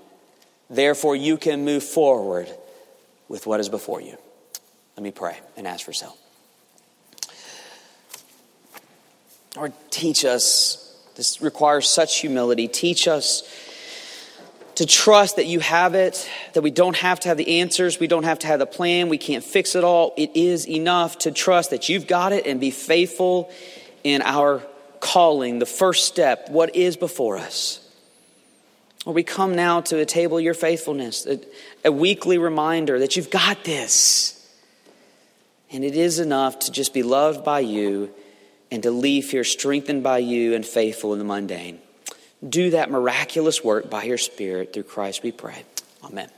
Therefore, 0.68 1.16
you 1.16 1.38
can 1.38 1.64
move 1.64 1.82
forward 1.82 2.50
with 3.28 3.46
what 3.46 3.60
is 3.60 3.70
before 3.70 4.02
you. 4.02 4.18
Let 4.96 5.02
me 5.02 5.10
pray 5.10 5.38
and 5.56 5.66
ask 5.66 5.86
for 5.86 5.92
help. 5.92 6.18
Lord, 9.56 9.72
teach 9.90 10.24
us. 10.24 10.94
This 11.14 11.40
requires 11.40 11.88
such 11.88 12.18
humility. 12.18 12.68
Teach 12.68 13.08
us 13.08 13.42
to 14.74 14.84
trust 14.84 15.36
that 15.36 15.46
you 15.46 15.60
have 15.60 15.94
it, 15.94 16.28
that 16.52 16.60
we 16.60 16.70
don't 16.70 16.96
have 16.96 17.18
to 17.20 17.28
have 17.28 17.38
the 17.38 17.60
answers, 17.60 17.98
we 17.98 18.06
don't 18.06 18.24
have 18.24 18.40
to 18.40 18.46
have 18.46 18.58
the 18.58 18.66
plan, 18.66 19.08
we 19.08 19.16
can't 19.16 19.42
fix 19.42 19.74
it 19.74 19.82
all. 19.82 20.12
It 20.18 20.36
is 20.36 20.68
enough 20.68 21.16
to 21.20 21.30
trust 21.30 21.70
that 21.70 21.88
you've 21.88 22.06
got 22.06 22.32
it 22.32 22.46
and 22.46 22.60
be 22.60 22.70
faithful 22.70 23.50
in 24.04 24.20
our 24.20 24.62
calling, 25.00 25.58
the 25.58 25.66
first 25.66 26.04
step, 26.04 26.50
what 26.50 26.76
is 26.76 26.98
before 26.98 27.38
us. 27.38 27.80
Or 29.06 29.14
we 29.14 29.22
come 29.22 29.54
now 29.54 29.80
to 29.82 29.98
a 29.98 30.04
table 30.04 30.38
your 30.38 30.52
faithfulness, 30.52 31.26
a, 31.26 31.40
a 31.82 31.92
weekly 31.92 32.36
reminder 32.36 32.98
that 32.98 33.16
you've 33.16 33.30
got 33.30 33.64
this. 33.64 34.34
And 35.70 35.82
it 35.82 35.96
is 35.96 36.18
enough 36.18 36.58
to 36.60 36.70
just 36.70 36.92
be 36.92 37.02
loved 37.02 37.42
by 37.44 37.60
you 37.60 38.12
and 38.76 38.82
to 38.82 38.90
leave 38.90 39.30
here 39.30 39.42
strengthened 39.42 40.02
by 40.02 40.18
you 40.18 40.54
and 40.54 40.66
faithful 40.66 41.14
in 41.14 41.18
the 41.18 41.24
mundane. 41.24 41.80
Do 42.46 42.68
that 42.72 42.90
miraculous 42.90 43.64
work 43.64 43.88
by 43.88 44.02
your 44.02 44.18
Spirit 44.18 44.74
through 44.74 44.82
Christ, 44.82 45.22
we 45.22 45.32
pray. 45.32 45.64
Amen. 46.04 46.28